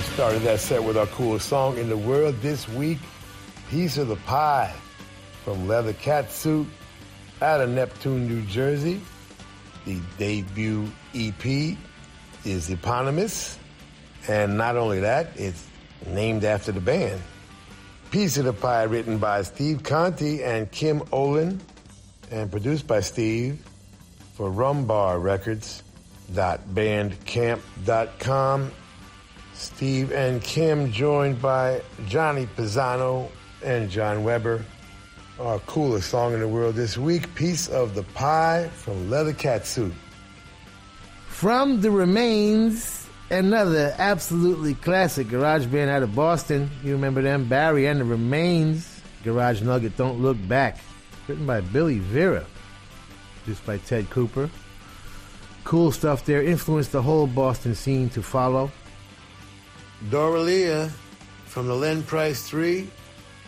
[0.00, 2.96] started that set with our coolest song in the world this week,
[3.68, 4.74] Piece of the Pie
[5.44, 6.66] from Leather Cat Suit
[7.42, 9.02] out of Neptune, New Jersey.
[9.84, 11.76] The debut EP
[12.46, 13.58] is eponymous,
[14.28, 15.66] and not only that, it's
[16.06, 17.20] named after the band.
[18.10, 21.60] Piece of the Pie written by Steve Conti and Kim Olin
[22.30, 23.58] and produced by Steve
[24.34, 25.82] for Rumbar Records.
[26.32, 28.70] Bandcamp.com
[29.54, 33.30] Steve and Kim, joined by Johnny Pisano
[33.62, 34.64] and John Weber.
[35.38, 39.66] Our coolest song in the world this week, Piece of the Pie from Leather Cat
[39.66, 39.94] Suit.
[41.28, 46.70] From the Remains, another absolutely classic garage band out of Boston.
[46.82, 47.48] You remember them?
[47.48, 49.00] Barry and the Remains.
[49.22, 50.78] Garage Nugget, Don't Look Back.
[51.26, 52.44] Written by Billy Vera.
[53.42, 54.50] Produced by Ted Cooper.
[55.64, 56.42] Cool stuff there.
[56.42, 58.70] Influenced the whole Boston scene to follow.
[60.10, 60.90] Doralia
[61.46, 62.88] from the Len Price 3,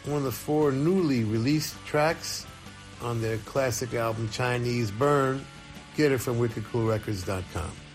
[0.05, 2.47] one of the four newly released tracks
[3.03, 5.45] on their classic album Chinese Burn.
[5.97, 7.86] Get it from wickedcoolrecords.com.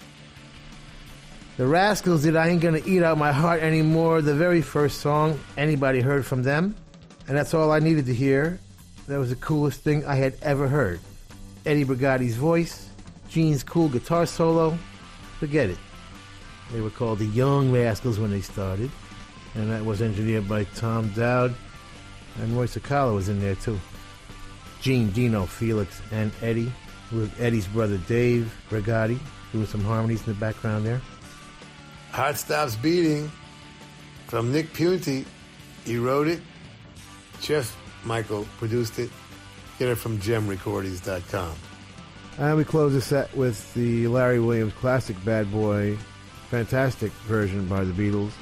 [1.57, 5.37] The Rascals did I Ain't Gonna Eat Out My Heart Anymore, the very first song
[5.57, 6.75] anybody heard from them.
[7.27, 8.57] And that's all I needed to hear.
[9.07, 11.01] That was the coolest thing I had ever heard.
[11.65, 12.89] Eddie Brigati's voice,
[13.29, 14.77] Gene's cool guitar solo.
[15.39, 15.77] Forget it.
[16.71, 18.89] They were called the Young Rascals when they started.
[19.53, 21.53] And that was engineered by Tom Dowd.
[22.41, 23.77] And Roy Cicala was in there too.
[24.79, 26.71] Gene, Dino, Felix, and Eddie.
[27.11, 29.19] With Eddie's brother Dave Brigati
[29.51, 31.01] doing some harmonies in the background there.
[32.11, 33.31] Heart Stops Beating
[34.27, 35.25] from Nick Piunti.
[35.85, 36.41] He wrote it.
[37.41, 39.09] Jeff Michael produced it.
[39.79, 41.55] Get it from gemrecordings.com.
[42.37, 45.97] And we close the set with the Larry Williams classic Bad Boy,
[46.49, 48.31] fantastic version by the Beatles.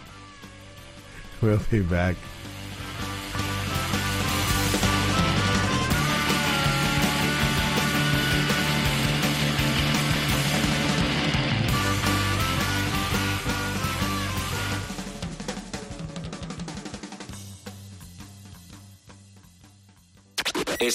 [1.42, 2.18] We'll be back.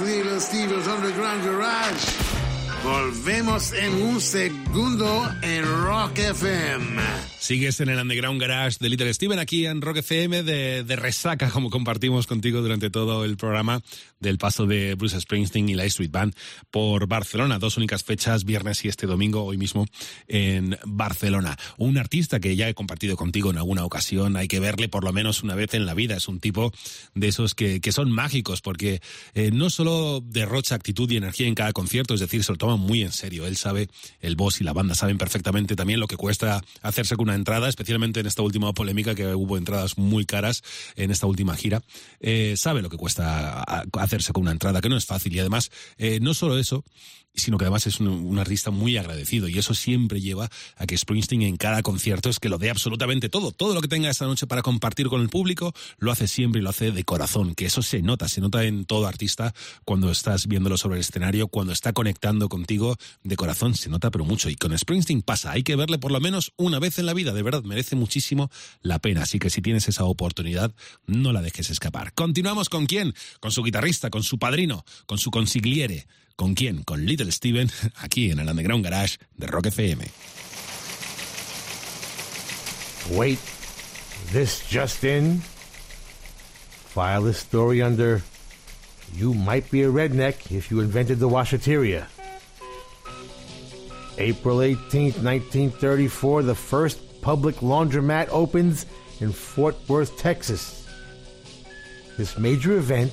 [0.00, 2.06] Little Steve's Underground Garage.
[2.82, 7.02] Volvemos en un segundo en Rock FM.
[7.40, 11.48] Sigues en el Underground Garage de Little Steven aquí en Rock FM de, de resaca,
[11.48, 13.80] como compartimos contigo durante todo el programa
[14.20, 16.34] del paso de Bruce Springsteen y la Street Band
[16.70, 17.58] por Barcelona.
[17.58, 19.86] Dos únicas fechas, viernes y este domingo, hoy mismo,
[20.28, 21.56] en Barcelona.
[21.78, 25.14] Un artista que ya he compartido contigo en alguna ocasión, hay que verle por lo
[25.14, 26.16] menos una vez en la vida.
[26.16, 26.72] Es un tipo
[27.14, 29.00] de esos que, que son mágicos porque
[29.32, 32.76] eh, no solo derrocha actitud y energía en cada concierto, es decir, se lo toma
[32.76, 33.46] muy en serio.
[33.46, 33.88] Él sabe,
[34.20, 37.68] el boss y la banda saben perfectamente también lo que cuesta hacerse con una entrada,
[37.68, 40.62] especialmente en esta última polémica que hubo entradas muy caras
[40.96, 41.80] en esta última gira.
[42.18, 43.62] Eh, sabe lo que cuesta
[43.98, 45.32] hacerse con una entrada, que no es fácil.
[45.34, 46.84] Y además, eh, no solo eso,
[47.34, 50.96] sino que además es un, un artista muy agradecido y eso siempre lleva a que
[50.96, 54.26] Springsteen en cada concierto es que lo dé absolutamente todo, todo lo que tenga esa
[54.26, 57.66] noche para compartir con el público, lo hace siempre y lo hace de corazón, que
[57.66, 59.54] eso se nota, se nota en todo artista
[59.84, 64.24] cuando estás viéndolo sobre el escenario, cuando está conectando contigo de corazón, se nota pero
[64.24, 64.48] mucho.
[64.50, 67.32] Y con Springsteen pasa, hay que verle por lo menos una vez en la vida,
[67.32, 68.50] de verdad, merece muchísimo
[68.82, 70.74] la pena, así que si tienes esa oportunidad,
[71.06, 72.12] no la dejes escapar.
[72.14, 76.06] Continuamos con quién, con su guitarrista, con su padrino, con su consigliere,
[76.40, 76.84] ¿Con quién?
[76.84, 80.06] Con Little Steven, aquí en el Underground Garage de Rock FM.
[83.10, 83.38] Wait,
[84.32, 85.42] this just in.
[86.94, 88.22] File this story under
[89.14, 92.06] You Might Be a Redneck If You Invented the Washateria.
[94.16, 98.86] April 18th, 1934, the first public laundromat opens
[99.20, 100.88] in Fort Worth, Texas.
[102.16, 103.12] This major event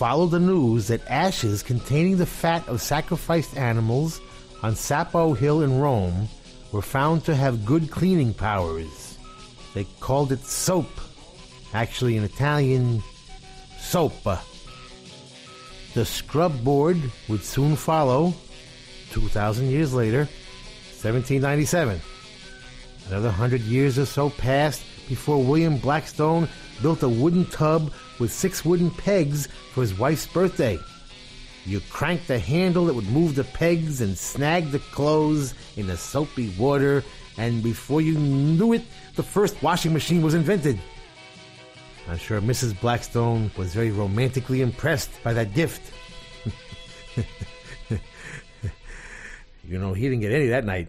[0.00, 4.18] followed the news that ashes containing the fat of sacrificed animals
[4.62, 6.26] on Sapo Hill in Rome
[6.72, 9.18] were found to have good cleaning powers.
[9.74, 10.88] They called it soap.
[11.74, 13.02] Actually, in Italian,
[13.78, 14.40] sopa.
[15.92, 16.96] The scrub board
[17.28, 18.32] would soon follow,
[19.10, 20.20] 2,000 years later,
[20.96, 22.00] 1797.
[23.10, 26.48] Another hundred years or so passed before William Blackstone
[26.80, 30.78] built a wooden tub with six wooden pegs for his wife's birthday.
[31.66, 35.96] You cranked the handle that would move the pegs and snag the clothes in the
[35.96, 37.02] soapy water,
[37.36, 38.82] and before you knew it,
[39.16, 40.78] the first washing machine was invented.
[42.08, 42.78] I'm sure Mrs.
[42.80, 45.92] Blackstone was very romantically impressed by that gift.
[49.64, 50.88] you know, he didn't get any that night.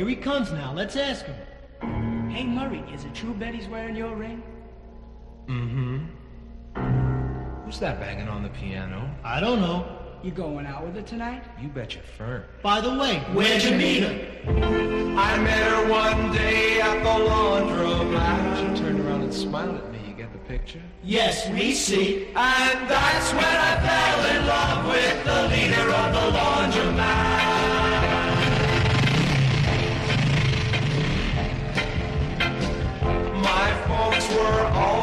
[0.00, 0.72] Here he comes now.
[0.72, 2.30] Let's ask him.
[2.30, 4.42] Hey, Murray, is it true Betty's wearing your ring?
[5.46, 6.06] Mm-hmm.
[7.66, 9.14] Who's that banging on the piano?
[9.22, 9.98] I don't know.
[10.22, 11.44] You going out with her tonight?
[11.60, 12.44] You bet your fern.
[12.62, 14.14] By the way, where'd you meet her?
[15.18, 18.56] I met her one day at the laundromat.
[18.56, 19.98] She turned around and smiled at me.
[20.08, 20.80] You get the picture?
[21.04, 22.28] Yes, we see.
[22.28, 27.29] And that's when I fell in love with the leader of the laundromat.
[34.50, 34.99] Folks were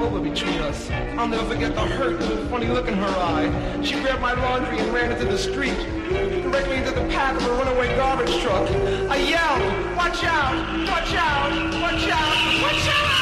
[0.00, 0.90] over between us.
[1.18, 3.82] I'll never forget the hurt and the funny look in her eye.
[3.82, 5.76] She grabbed my laundry and ran into the street,
[6.42, 8.68] directly into the path of a runaway garbage truck.
[9.10, 10.54] I yelled, watch out,
[10.88, 11.52] watch out,
[11.82, 13.20] watch out, watch out!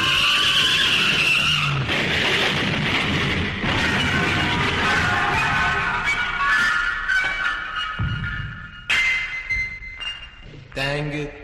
[10.75, 11.38] Dang it.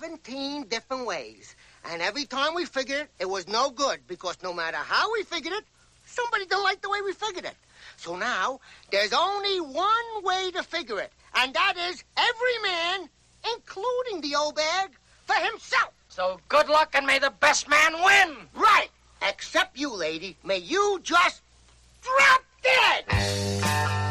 [0.00, 1.56] 17 different ways.
[1.90, 5.22] And every time we figured it, it was no good because no matter how we
[5.22, 5.64] figured it,
[6.04, 7.54] somebody didn't like the way we figured it.
[7.96, 8.60] So now,
[8.90, 13.08] there's only one way to figure it, and that is every man,
[13.54, 14.90] including the old bag,
[15.24, 15.94] for himself.
[16.10, 18.36] So good luck and may the best man win.
[18.54, 18.88] Right.
[19.26, 20.36] Except you, lady.
[20.44, 21.40] May you just
[22.02, 24.05] drop dead.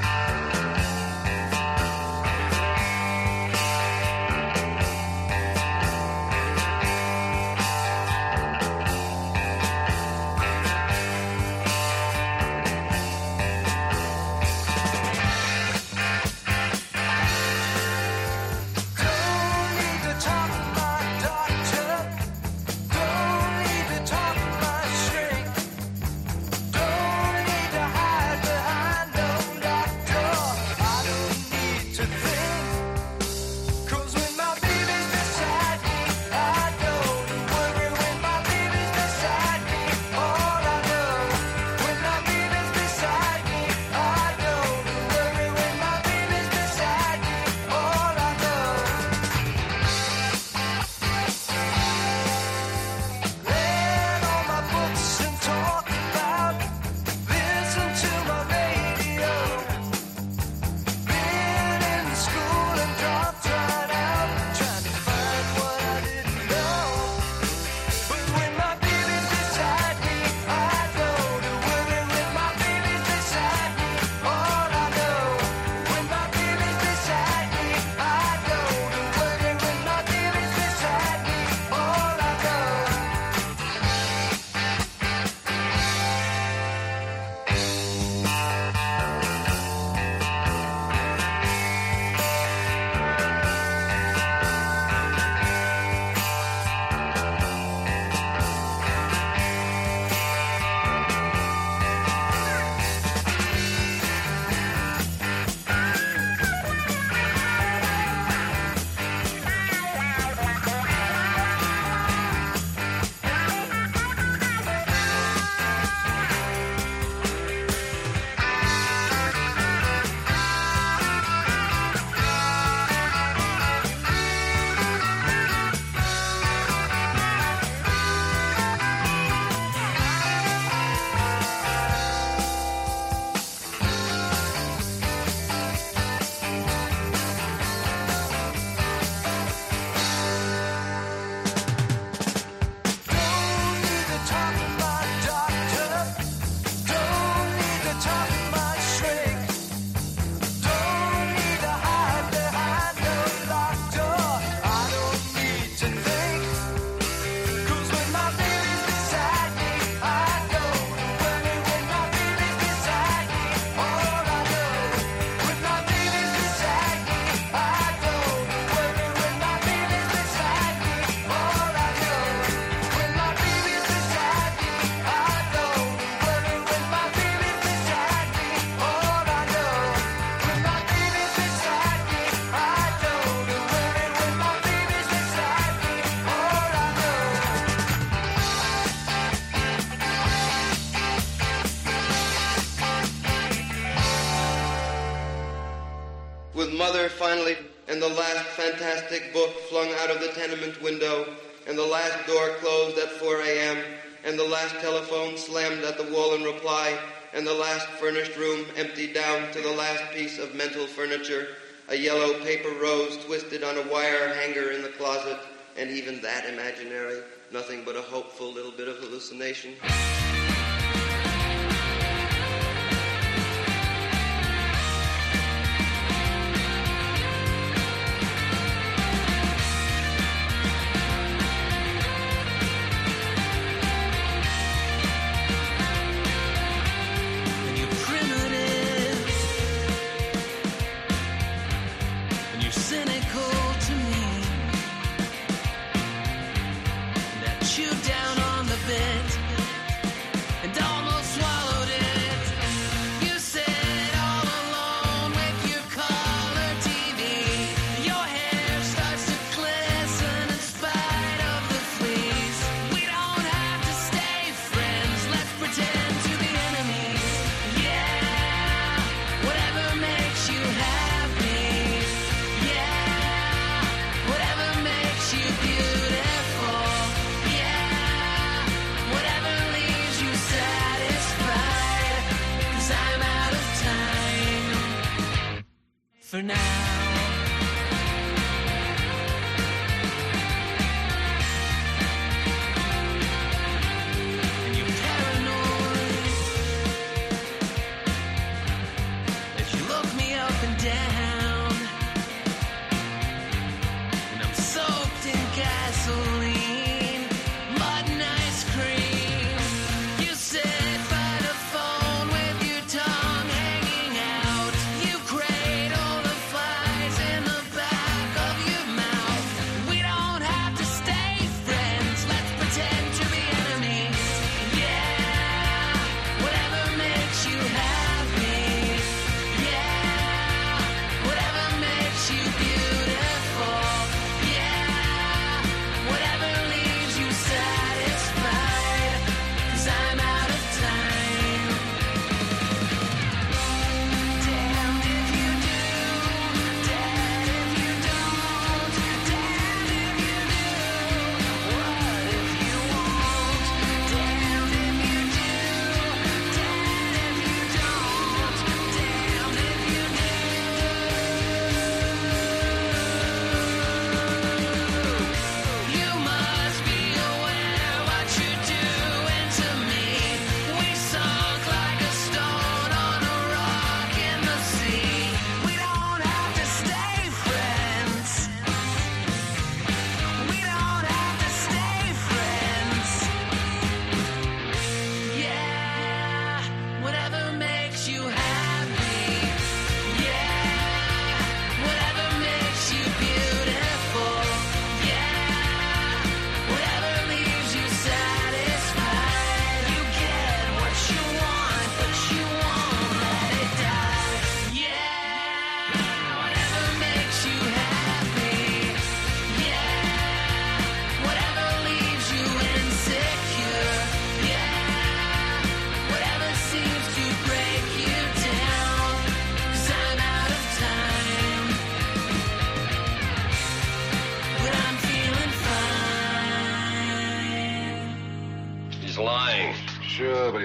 [197.09, 197.57] Finally,
[197.89, 201.35] and the last fantastic book flung out of the tenement window,
[201.67, 203.77] and the last door closed at 4 a.m.,
[204.23, 206.97] and the last telephone slammed at the wall in reply,
[207.33, 211.49] and the last furnished room emptied down to the last piece of mental furniture,
[211.89, 215.37] a yellow paper rose twisted on a wire hanger in the closet,
[215.77, 219.73] and even that imaginary, nothing but a hopeful little bit of hallucination.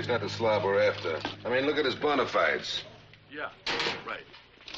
[0.00, 1.20] He's not the slob we're after.
[1.44, 2.84] I mean, look at his bona fides.
[3.30, 3.50] Yeah,
[4.06, 4.24] right.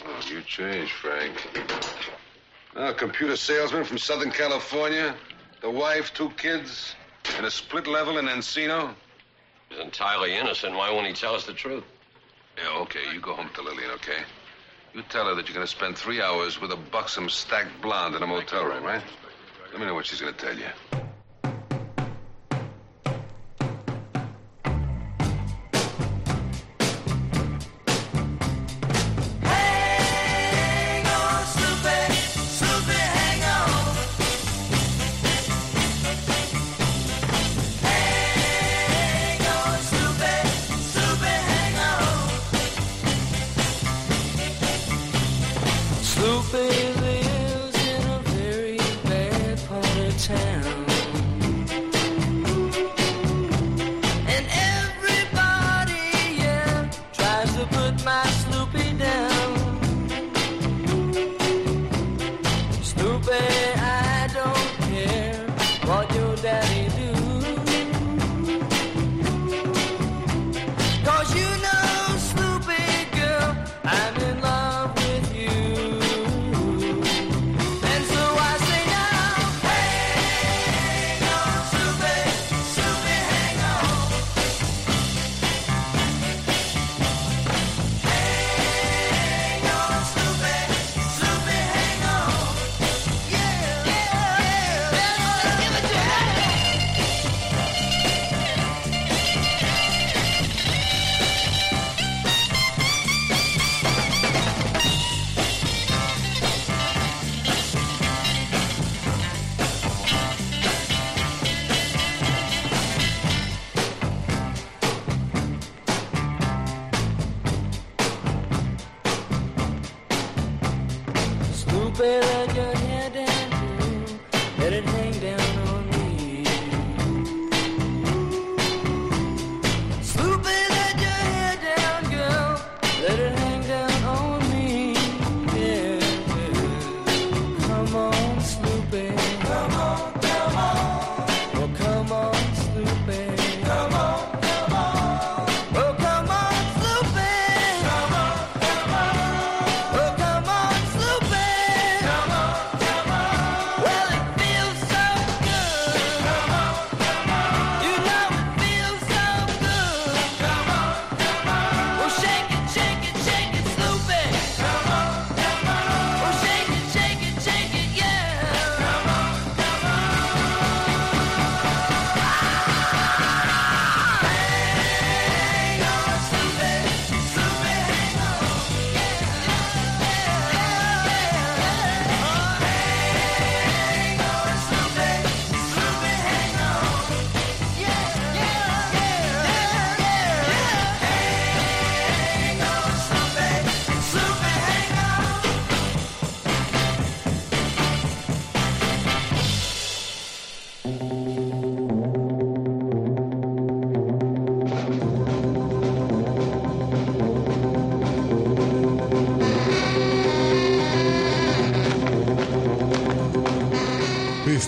[0.05, 1.49] Oh, you changed, Frank.
[2.75, 5.15] A computer salesman from Southern California,
[5.61, 6.97] the wife, two kids,
[7.37, 8.95] and a split level in Encino.
[9.69, 10.75] He's entirely innocent.
[10.75, 11.85] Why won't he tell us the truth?
[12.59, 14.25] Yeah, okay, you go home to Lillian, okay?
[14.93, 18.17] You tell her that you're going to spend three hours with a buxom, stacked blonde
[18.17, 19.03] in a motel room, right?
[19.71, 21.02] Let me know what she's going to tell you.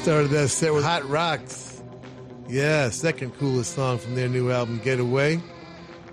[0.04, 1.82] Started that set with Hot Rocks.
[2.46, 5.40] Yeah, second coolest song from their new album, Getaway.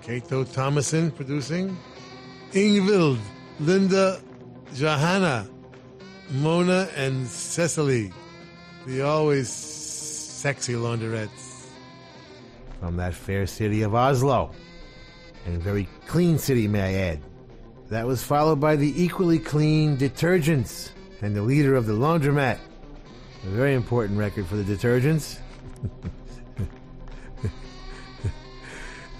[0.00, 1.76] Kato Thomason producing.
[2.52, 3.18] Ingvild,
[3.60, 4.18] Linda,
[4.74, 5.46] Johanna,
[6.30, 8.14] Mona, and Cecily.
[8.86, 11.66] The always sexy Launderettes.
[12.80, 14.52] From that fair city of Oslo.
[15.44, 17.20] And a very clean city, may I add.
[17.90, 22.58] That was followed by the equally clean Detergents and the leader of the laundromat.
[23.44, 25.38] A very important record for the detergents.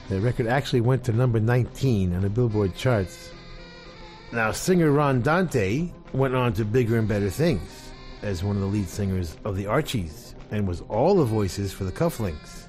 [0.08, 3.30] the record actually went to number 19 on the Billboard charts.
[4.32, 7.90] Now, singer Ron Dante went on to bigger and better things
[8.22, 11.84] as one of the lead singers of the Archies and was all the voices for
[11.84, 12.66] the Cufflinks.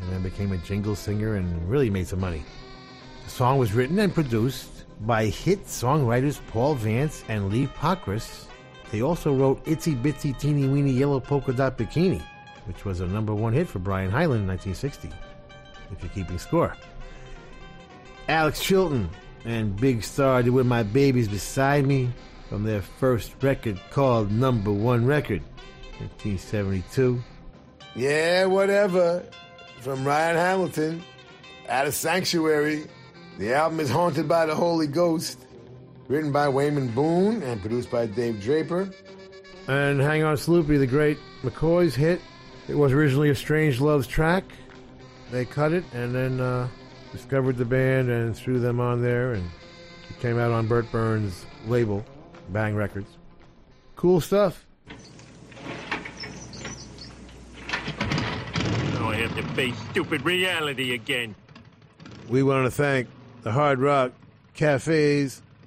[0.00, 2.42] And then became a jingle singer and really made some money.
[3.24, 8.46] The song was written and produced by hit songwriters Paul Vance and Lee Pockriss.
[8.90, 12.20] They also wrote Itsy Bitsy Teeny Weeny Yellow Polka Dot Bikini,
[12.66, 15.10] which was a number one hit for Brian Hyland in 1960,
[15.92, 16.76] if you're keeping score.
[18.28, 19.08] Alex Chilton
[19.44, 22.10] and Big Star did With My Babies Beside Me
[22.48, 25.42] from their first record called Number One Record,
[25.98, 27.22] 1972.
[27.94, 29.24] Yeah, whatever.
[29.80, 31.02] From Ryan Hamilton,
[31.68, 32.86] out of Sanctuary.
[33.38, 35.38] The album is Haunted by the Holy Ghost.
[36.10, 38.90] Written by Wayman Boone and produced by Dave Draper.
[39.68, 42.20] And Hang On Sloopy, the great McCoy's hit.
[42.66, 44.42] It was originally a Strangeloves track.
[45.30, 46.66] They cut it and then uh,
[47.12, 49.48] discovered the band and threw them on there, and
[50.08, 52.04] it came out on Bert Berns' label,
[52.48, 53.16] Bang Records.
[53.94, 54.66] Cool stuff.
[58.94, 61.36] Now I have to face stupid reality again.
[62.28, 63.06] We want to thank
[63.42, 64.10] the Hard Rock
[64.54, 65.42] cafes,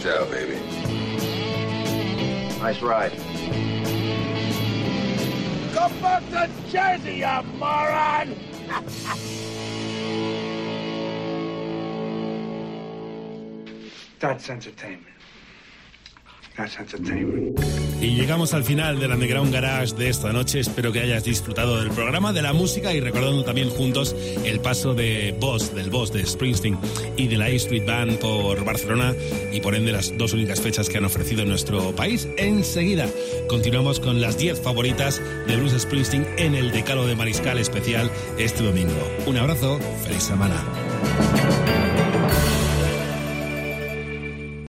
[0.00, 0.56] Ciao, baby.
[2.58, 3.12] Nice ride.
[5.74, 8.34] Go Go back to Jersey, you moron!
[14.18, 15.19] That's entertainment.
[18.00, 20.60] Y llegamos al final del Underground Garage de esta noche.
[20.60, 24.94] Espero que hayas disfrutado del programa, de la música y recordando también juntos el paso
[24.94, 26.78] de Boss, del Boss de Springsteen
[27.16, 29.14] y de la A Street Band por Barcelona
[29.52, 32.26] y por ende las dos únicas fechas que han ofrecido en nuestro país.
[32.36, 33.06] Enseguida
[33.48, 38.62] continuamos con las 10 favoritas de Bruce Springsteen en el Decalo de Mariscal especial este
[38.62, 39.10] domingo.
[39.26, 40.64] Un abrazo, feliz semana.